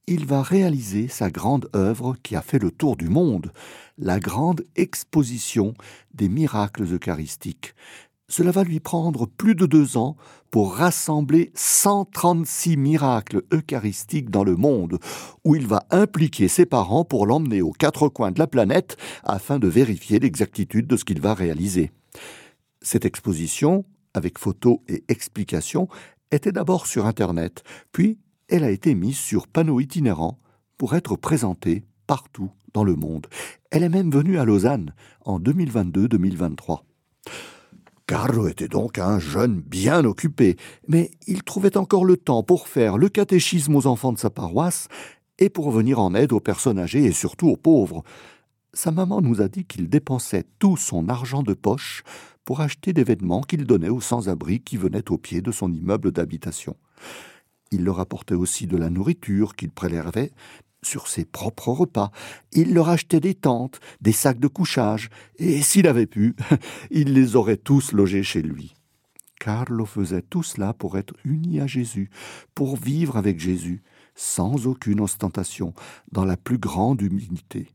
il 0.05 0.27
va 0.27 0.43
réaliser 0.43 1.07
sa 1.07 1.31
grande 1.31 1.71
œuvre 1.75 2.15
qui 2.21 2.35
a 2.35 2.43
fait 2.43 2.59
le 2.59 2.69
tour 2.69 2.97
du 2.97 3.09
monde, 3.09 3.51
la 3.97 4.19
grande 4.19 4.63
exposition 4.75 5.73
des 6.13 6.29
miracles 6.29 6.83
eucharistiques. 6.83 7.73
Cela 8.27 8.51
va 8.51 8.63
lui 8.63 8.79
prendre 8.79 9.25
plus 9.25 9.55
de 9.55 9.65
deux 9.65 9.97
ans 9.97 10.15
pour 10.51 10.75
rassembler 10.75 11.51
136 11.55 12.77
miracles 12.77 13.41
eucharistiques 13.51 14.29
dans 14.29 14.43
le 14.43 14.55
monde, 14.55 14.99
où 15.43 15.55
il 15.55 15.65
va 15.65 15.83
impliquer 15.89 16.47
ses 16.47 16.67
parents 16.67 17.05
pour 17.05 17.25
l'emmener 17.25 17.63
aux 17.63 17.71
quatre 17.71 18.07
coins 18.07 18.31
de 18.31 18.37
la 18.37 18.45
planète 18.45 18.97
afin 19.23 19.57
de 19.57 19.67
vérifier 19.67 20.19
l'exactitude 20.19 20.85
de 20.85 20.95
ce 20.95 21.05
qu'il 21.05 21.21
va 21.21 21.33
réaliser. 21.33 21.89
Cette 22.81 23.05
exposition, 23.05 23.85
avec 24.13 24.39
photos 24.39 24.79
et 24.87 25.03
explications, 25.07 25.87
était 26.31 26.51
d'abord 26.51 26.87
sur 26.87 27.05
Internet, 27.05 27.63
puis 27.91 28.19
elle 28.47 28.63
a 28.63 28.71
été 28.71 28.95
mise 28.95 29.17
sur 29.17 29.47
panneaux 29.47 29.79
itinérants 29.79 30.39
pour 30.77 30.95
être 30.95 31.15
présentée 31.15 31.83
partout 32.07 32.51
dans 32.73 32.83
le 32.83 32.95
monde. 32.95 33.27
Elle 33.71 33.83
est 33.83 33.89
même 33.89 34.11
venue 34.11 34.39
à 34.39 34.45
Lausanne 34.45 34.93
en 35.25 35.39
2022-2023. 35.39 36.81
Carlo 38.07 38.47
était 38.47 38.67
donc 38.67 38.97
un 38.97 39.19
jeune 39.19 39.61
bien 39.61 40.03
occupé, 40.03 40.57
mais 40.87 41.11
il 41.27 41.43
trouvait 41.43 41.77
encore 41.77 42.05
le 42.05 42.17
temps 42.17 42.41
pour 42.41 42.67
faire 42.67 42.97
le 42.97 43.09
catéchisme 43.09 43.75
aux 43.75 43.85
enfants 43.85 44.13
de 44.13 44.17
sa 44.17 44.31
paroisse 44.31 44.87
et 45.37 45.49
pour 45.49 45.69
venir 45.69 45.99
en 45.99 46.15
aide 46.15 46.33
aux 46.33 46.39
personnes 46.39 46.79
âgées 46.79 47.05
et 47.05 47.11
surtout 47.11 47.49
aux 47.49 47.57
pauvres. 47.57 48.03
Sa 48.73 48.89
maman 48.91 49.21
nous 49.21 49.41
a 49.41 49.47
dit 49.47 49.65
qu'il 49.65 49.89
dépensait 49.89 50.45
tout 50.57 50.77
son 50.77 51.07
argent 51.09 51.43
de 51.43 51.53
poche 51.53 52.03
pour 52.49 52.61
acheter 52.61 52.93
des 52.93 53.03
vêtements 53.03 53.41
qu'il 53.41 53.67
donnait 53.67 53.89
aux 53.89 54.01
sans-abri 54.01 54.59
qui 54.59 54.75
venaient 54.75 55.11
au 55.11 55.19
pied 55.19 55.39
de 55.39 55.51
son 55.51 55.71
immeuble 55.71 56.11
d'habitation. 56.11 56.75
Il 57.69 57.83
leur 57.83 57.99
apportait 57.99 58.33
aussi 58.33 58.65
de 58.65 58.75
la 58.75 58.89
nourriture 58.89 59.55
qu'il 59.55 59.69
prélevait 59.69 60.31
sur 60.81 61.07
ses 61.07 61.25
propres 61.25 61.67
repas. 61.67 62.09
Il 62.51 62.73
leur 62.73 62.89
achetait 62.89 63.19
des 63.19 63.35
tentes, 63.35 63.79
des 64.01 64.13
sacs 64.13 64.39
de 64.39 64.47
couchage, 64.47 65.11
et 65.37 65.61
s'il 65.61 65.87
avait 65.87 66.07
pu, 66.07 66.35
il 66.89 67.13
les 67.13 67.35
aurait 67.35 67.55
tous 67.55 67.91
logés 67.91 68.23
chez 68.23 68.41
lui. 68.41 68.73
Carlo 69.39 69.85
faisait 69.85 70.23
tout 70.23 70.41
cela 70.41 70.73
pour 70.73 70.97
être 70.97 71.13
uni 71.25 71.59
à 71.59 71.67
Jésus, 71.67 72.09
pour 72.55 72.77
vivre 72.77 73.15
avec 73.15 73.39
Jésus, 73.39 73.83
sans 74.15 74.65
aucune 74.65 75.01
ostentation, 75.01 75.75
dans 76.11 76.25
la 76.25 76.35
plus 76.35 76.57
grande 76.57 77.03
humilité. 77.03 77.67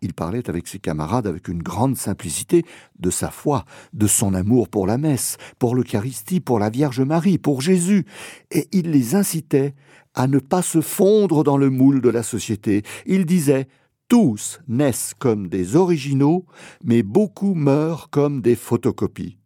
Il 0.00 0.14
parlait 0.14 0.48
avec 0.48 0.68
ses 0.68 0.78
camarades 0.78 1.26
avec 1.26 1.48
une 1.48 1.62
grande 1.62 1.96
simplicité 1.96 2.64
de 2.98 3.10
sa 3.10 3.30
foi, 3.30 3.64
de 3.92 4.06
son 4.06 4.32
amour 4.34 4.68
pour 4.68 4.86
la 4.86 4.96
messe, 4.96 5.38
pour 5.58 5.74
l'Eucharistie, 5.74 6.40
pour 6.40 6.60
la 6.60 6.70
Vierge 6.70 7.00
Marie, 7.00 7.38
pour 7.38 7.60
Jésus, 7.60 8.06
et 8.52 8.68
il 8.72 8.90
les 8.90 9.16
incitait 9.16 9.74
à 10.14 10.28
ne 10.28 10.38
pas 10.38 10.62
se 10.62 10.80
fondre 10.80 11.42
dans 11.42 11.56
le 11.56 11.70
moule 11.70 12.00
de 12.00 12.08
la 12.08 12.22
société. 12.22 12.82
Il 13.06 13.26
disait 13.26 13.68
Tous 14.06 14.60
naissent 14.68 15.14
comme 15.18 15.48
des 15.48 15.74
originaux, 15.74 16.46
mais 16.84 17.02
beaucoup 17.02 17.54
meurent 17.54 18.08
comme 18.10 18.40
des 18.40 18.56
photocopies. 18.56 19.38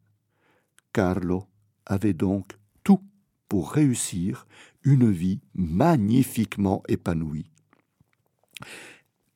Carlo 0.92 1.46
avait 1.86 2.12
donc 2.12 2.58
tout 2.84 3.00
pour 3.48 3.72
réussir 3.72 4.46
une 4.84 5.10
vie 5.10 5.40
magnifiquement 5.54 6.82
épanouie. 6.88 7.50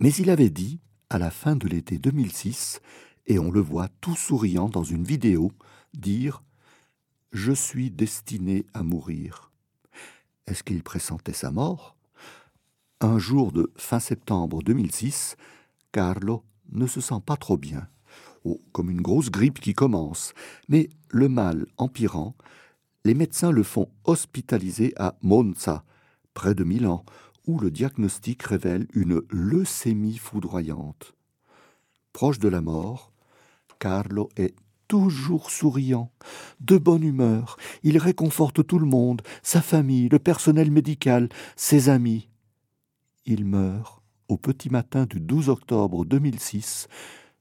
Mais 0.00 0.11
il 0.11 0.29
avait 0.29 0.50
dit 0.50 0.81
à 1.11 1.19
la 1.19 1.31
fin 1.31 1.57
de 1.57 1.69
l'été 1.69 1.99
2006 1.99 2.81
et 3.27 3.38
on 3.38 3.51
le 3.51 3.61
voit 3.61 3.88
tout 4.01 4.16
souriant 4.16 4.69
dans 4.69 4.85
une 4.85 5.05
vidéo 5.05 5.53
dire 5.95 6.42
Je 7.33 7.53
suis 7.53 7.90
destiné 7.90 8.66
à 8.75 8.83
mourir. 8.83 9.51
Est-ce 10.47 10.62
qu'il 10.62 10.83
pressentait 10.83 11.33
sa 11.33 11.51
mort? 11.51 11.97
Un 13.01 13.19
jour 13.19 13.53
de 13.53 13.73
fin 13.77 14.01
septembre 14.01 14.62
2006, 14.62 15.37
Carlo 15.92 16.45
ne 16.71 16.87
se 16.87 17.01
sent 17.01 17.21
pas 17.25 17.37
trop 17.37 17.57
bien, 17.57 17.88
oh, 18.45 18.61
comme 18.73 18.90
une 18.90 19.03
grosse 19.03 19.31
grippe 19.31 19.61
qui 19.61 19.75
commence, 19.75 20.33
mais 20.69 20.88
le 21.11 21.29
mal 21.29 21.66
empirant, 21.77 22.35
les 23.05 23.14
médecins 23.14 23.51
le 23.51 23.62
font 23.62 23.88
hospitaliser 24.05 24.92
à 24.97 25.16
Monza, 25.23 25.85
près 26.33 26.55
de 26.55 26.64
Milan, 26.64 27.05
où 27.47 27.59
le 27.59 27.71
diagnostic 27.71 28.43
révèle 28.43 28.87
une 28.93 29.23
leucémie 29.31 30.19
foudroyante. 30.19 31.15
proche 32.13 32.39
de 32.39 32.49
la 32.49 32.61
mort, 32.61 33.13
Carlo 33.79 34.31
est 34.37 34.55
toujours 34.89 35.51
souriant, 35.51 36.11
de 36.61 36.79
bonne 36.79 37.03
humeur, 37.03 37.57
il 37.83 37.99
réconforte 37.99 38.67
tout 38.67 38.79
le 38.79 38.87
monde, 38.87 39.23
sa 39.43 39.61
famille, 39.61 40.09
le 40.09 40.19
personnel 40.19 40.71
médical, 40.71 41.29
ses 41.57 41.89
amis. 41.89 42.29
Il 43.27 43.45
meurt 43.45 44.03
au 44.29 44.37
petit 44.37 44.71
matin 44.71 45.07
du 45.07 45.21
12 45.21 45.49
octobre 45.49 46.05
2006, 46.05 46.89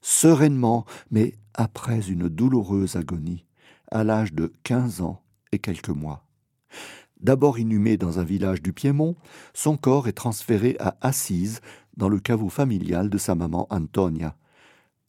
sereinement, 0.02 0.86
mais 1.10 1.36
après 1.54 2.10
une 2.10 2.28
douloureuse 2.28 2.96
agonie, 2.96 3.46
à 3.92 4.04
l'âge 4.04 4.34
de 4.34 4.52
15 4.64 5.02
ans 5.02 5.24
et 5.52 5.60
quelques 5.60 5.90
mois. 5.90 6.26
D'abord 7.26 7.58
inhumé 7.58 7.98
dans 7.98 8.20
un 8.20 8.24
village 8.24 8.62
du 8.62 8.72
Piémont, 8.72 9.16
son 9.56 9.78
corps 9.78 10.08
est 10.08 10.14
transféré 10.14 10.76
à 10.80 10.96
Assise, 11.02 11.60
dans 11.98 12.08
le 12.08 12.20
caveau 12.20 12.50
familial 12.50 13.10
de 13.10 13.18
sa 13.18 13.34
maman 13.34 13.66
Antonia. 13.72 14.36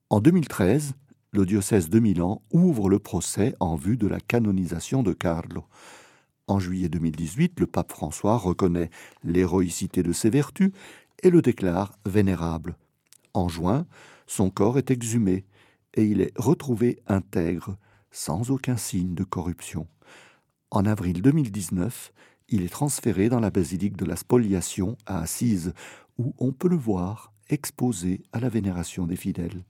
En 0.09 0.21
2013, 0.21 0.95
le 1.33 1.45
diocèse 1.45 1.91
de 1.91 1.99
Milan 1.99 2.41
ouvre 2.51 2.89
le 2.89 2.99
procès 2.99 3.55
en 3.61 3.77
vue 3.77 3.99
de 3.99 4.07
la 4.07 4.19
canonisation 4.19 5.03
de 5.03 5.13
Carlo. 5.13 5.65
En 6.47 6.59
juillet 6.59 6.89
2018, 6.89 7.61
le 7.61 7.67
pape 7.67 7.93
François 7.93 8.39
reconnaît 8.39 8.89
l'héroïcité 9.23 10.03
de 10.03 10.13
ses 10.13 10.31
vertus 10.31 10.73
et 11.23 11.29
le 11.29 11.43
déclare 11.43 11.99
vénérable. 12.07 12.77
En 13.35 13.51
juin, 13.51 13.85
son 14.27 14.49
corps 14.49 14.79
est 14.79 14.91
exhumé 14.91 15.45
et 15.93 16.05
il 16.07 16.23
est 16.23 16.33
retrouvé 16.39 16.99
intègre, 17.09 17.77
sans 18.11 18.51
aucun 18.51 18.79
signe 18.79 19.15
de 19.15 19.25
corruption. 19.25 19.87
En 20.71 20.85
avril 20.85 21.23
2019, 21.23 22.13
il 22.49 22.63
est 22.63 22.69
transféré 22.69 23.29
dans 23.29 23.41
la 23.41 23.51
basilique 23.51 23.97
de 23.97 24.05
la 24.05 24.17
Spoliation 24.17 24.97
à 25.07 25.21
Assise, 25.21 25.73
où 26.19 26.35
on 26.39 26.53
peut 26.53 26.69
le 26.69 26.77
voir 26.77 27.33
exposé 27.49 28.23
à 28.33 28.41
la 28.41 28.49
vénération 28.49 29.07
des 29.07 29.17
fidèles 29.17 29.63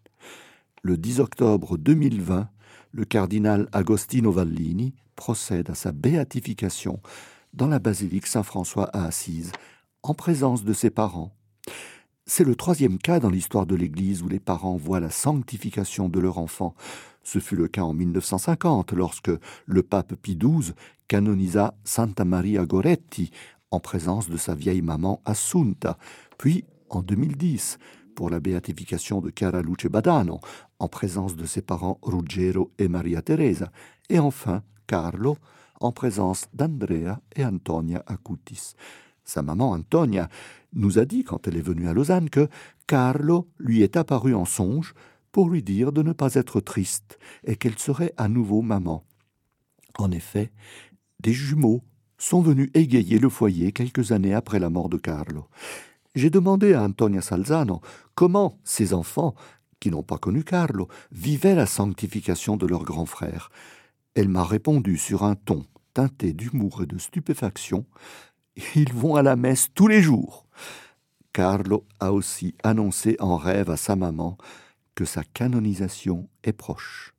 le 0.86 0.96
10 0.96 1.18
octobre 1.18 1.76
2020, 1.76 2.48
le 2.92 3.04
cardinal 3.04 3.68
Agostino 3.72 4.30
Vallini 4.30 4.94
procède 5.16 5.68
à 5.68 5.74
sa 5.74 5.90
béatification 5.90 7.00
dans 7.54 7.66
la 7.66 7.80
basilique 7.80 8.28
Saint-François 8.28 8.88
à 8.96 9.06
Assise, 9.06 9.50
en 10.04 10.14
présence 10.14 10.62
de 10.62 10.72
ses 10.72 10.90
parents. 10.90 11.34
C'est 12.24 12.44
le 12.44 12.54
troisième 12.54 12.98
cas 12.98 13.18
dans 13.18 13.30
l'histoire 13.30 13.66
de 13.66 13.74
l'Église 13.74 14.22
où 14.22 14.28
les 14.28 14.38
parents 14.38 14.76
voient 14.76 15.00
la 15.00 15.10
sanctification 15.10 16.08
de 16.08 16.20
leur 16.20 16.38
enfant. 16.38 16.76
Ce 17.26 17.40
fut 17.40 17.56
le 17.56 17.66
cas 17.66 17.82
en 17.82 17.92
1950, 17.92 18.92
lorsque 18.92 19.32
le 19.66 19.82
pape 19.82 20.14
Pie 20.14 20.38
XII 20.38 20.74
canonisa 21.08 21.74
Santa 21.82 22.24
Maria 22.24 22.64
Goretti 22.64 23.32
en 23.72 23.80
présence 23.80 24.30
de 24.30 24.36
sa 24.36 24.54
vieille 24.54 24.80
maman 24.80 25.20
Assunta, 25.24 25.98
puis 26.38 26.64
en 26.88 27.02
2010, 27.02 27.78
pour 28.14 28.30
la 28.30 28.38
béatification 28.38 29.20
de 29.20 29.32
Chiara 29.36 29.60
Luce 29.60 29.90
Badano, 29.90 30.38
en 30.78 30.86
présence 30.86 31.34
de 31.34 31.46
ses 31.46 31.62
parents 31.62 31.98
Ruggero 32.00 32.70
et 32.78 32.86
Maria 32.86 33.22
Teresa, 33.22 33.72
et 34.08 34.20
enfin 34.20 34.62
Carlo, 34.86 35.36
en 35.80 35.90
présence 35.90 36.46
d'Andrea 36.54 37.20
et 37.34 37.44
Antonia 37.44 38.04
Acutis. 38.06 38.74
Sa 39.24 39.42
maman 39.42 39.72
Antonia 39.72 40.28
nous 40.74 41.00
a 41.00 41.04
dit, 41.04 41.24
quand 41.24 41.48
elle 41.48 41.56
est 41.56 41.60
venue 41.60 41.88
à 41.88 41.92
Lausanne, 41.92 42.30
que 42.30 42.48
Carlo 42.86 43.48
lui 43.58 43.82
est 43.82 43.96
apparu 43.96 44.32
en 44.32 44.44
songe 44.44 44.94
pour 45.36 45.50
lui 45.50 45.62
dire 45.62 45.92
de 45.92 46.02
ne 46.02 46.14
pas 46.14 46.32
être 46.36 46.60
triste 46.60 47.18
et 47.44 47.56
qu'elle 47.56 47.78
serait 47.78 48.14
à 48.16 48.26
nouveau 48.26 48.62
maman. 48.62 49.04
En 49.98 50.10
effet, 50.10 50.50
des 51.20 51.34
jumeaux 51.34 51.82
sont 52.16 52.40
venus 52.40 52.70
égayer 52.72 53.18
le 53.18 53.28
foyer 53.28 53.70
quelques 53.70 54.12
années 54.12 54.32
après 54.32 54.58
la 54.58 54.70
mort 54.70 54.88
de 54.88 54.96
Carlo. 54.96 55.44
J'ai 56.14 56.30
demandé 56.30 56.72
à 56.72 56.82
Antonia 56.82 57.20
Salzano 57.20 57.82
comment 58.14 58.58
ces 58.64 58.94
enfants, 58.94 59.34
qui 59.78 59.90
n'ont 59.90 60.02
pas 60.02 60.16
connu 60.16 60.42
Carlo, 60.42 60.88
vivaient 61.12 61.54
la 61.54 61.66
sanctification 61.66 62.56
de 62.56 62.66
leur 62.66 62.84
grand 62.84 63.04
frère. 63.04 63.50
Elle 64.14 64.30
m'a 64.30 64.42
répondu 64.42 64.96
sur 64.96 65.22
un 65.22 65.34
ton 65.34 65.66
teinté 65.92 66.32
d'humour 66.32 66.84
et 66.84 66.86
de 66.86 66.96
stupéfaction 66.96 67.84
Ils 68.74 68.94
vont 68.94 69.16
à 69.16 69.22
la 69.22 69.36
messe 69.36 69.68
tous 69.74 69.86
les 69.86 70.00
jours. 70.00 70.46
Carlo 71.34 71.84
a 72.00 72.14
aussi 72.14 72.54
annoncé 72.62 73.18
en 73.20 73.36
rêve 73.36 73.68
à 73.68 73.76
sa 73.76 73.96
maman 73.96 74.38
que 74.96 75.04
sa 75.04 75.22
canonisation 75.22 76.28
est 76.42 76.54
proche. 76.54 77.14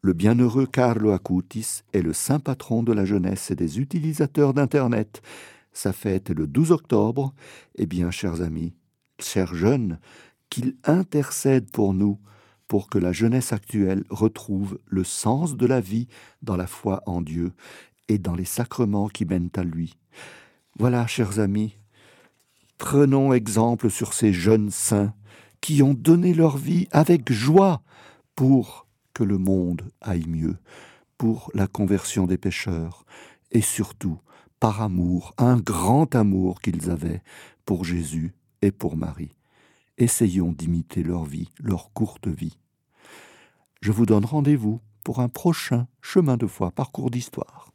Le 0.00 0.12
bienheureux 0.12 0.66
Carlo 0.66 1.10
Acutis 1.10 1.82
est 1.92 2.00
le 2.00 2.12
saint 2.12 2.38
patron 2.38 2.82
de 2.84 2.92
la 2.92 3.04
jeunesse 3.04 3.50
et 3.50 3.56
des 3.56 3.80
utilisateurs 3.80 4.54
d'Internet. 4.54 5.20
Sa 5.72 5.92
fête 5.92 6.30
est 6.30 6.34
le 6.34 6.46
12 6.46 6.70
octobre. 6.70 7.34
Eh 7.74 7.86
bien, 7.86 8.12
chers 8.12 8.40
amis, 8.40 8.72
chers 9.18 9.54
jeunes, 9.54 9.98
qu'il 10.48 10.76
intercède 10.84 11.70
pour 11.72 11.92
nous, 11.92 12.20
pour 12.68 12.88
que 12.88 12.98
la 12.98 13.12
jeunesse 13.12 13.52
actuelle 13.52 14.04
retrouve 14.08 14.78
le 14.86 15.02
sens 15.02 15.56
de 15.56 15.66
la 15.66 15.80
vie 15.80 16.06
dans 16.42 16.56
la 16.56 16.68
foi 16.68 17.02
en 17.06 17.20
Dieu 17.20 17.52
et 18.08 18.18
dans 18.18 18.36
les 18.36 18.44
sacrements 18.44 19.08
qui 19.08 19.24
mènent 19.24 19.50
à 19.56 19.64
lui. 19.64 19.94
Voilà, 20.78 21.08
chers 21.08 21.40
amis, 21.40 21.76
prenons 22.78 23.32
exemple 23.32 23.90
sur 23.90 24.14
ces 24.14 24.32
jeunes 24.32 24.70
saints 24.70 25.14
qui 25.60 25.82
ont 25.82 25.94
donné 25.94 26.34
leur 26.34 26.56
vie 26.56 26.88
avec 26.90 27.32
joie 27.32 27.82
pour 28.34 28.86
que 29.14 29.24
le 29.24 29.38
monde 29.38 29.90
aille 30.00 30.26
mieux, 30.26 30.56
pour 31.18 31.50
la 31.54 31.66
conversion 31.66 32.26
des 32.26 32.38
pécheurs, 32.38 33.04
et 33.50 33.62
surtout 33.62 34.18
par 34.60 34.82
amour, 34.82 35.34
un 35.38 35.58
grand 35.58 36.14
amour 36.14 36.60
qu'ils 36.60 36.90
avaient 36.90 37.22
pour 37.64 37.84
Jésus 37.84 38.34
et 38.62 38.70
pour 38.70 38.96
Marie. 38.96 39.34
Essayons 39.98 40.52
d'imiter 40.52 41.02
leur 41.02 41.24
vie, 41.24 41.50
leur 41.58 41.92
courte 41.92 42.28
vie. 42.28 42.58
Je 43.80 43.92
vous 43.92 44.06
donne 44.06 44.24
rendez-vous 44.24 44.80
pour 45.04 45.20
un 45.20 45.28
prochain 45.28 45.86
chemin 46.00 46.36
de 46.36 46.46
foi, 46.46 46.70
parcours 46.70 47.10
d'histoire. 47.10 47.70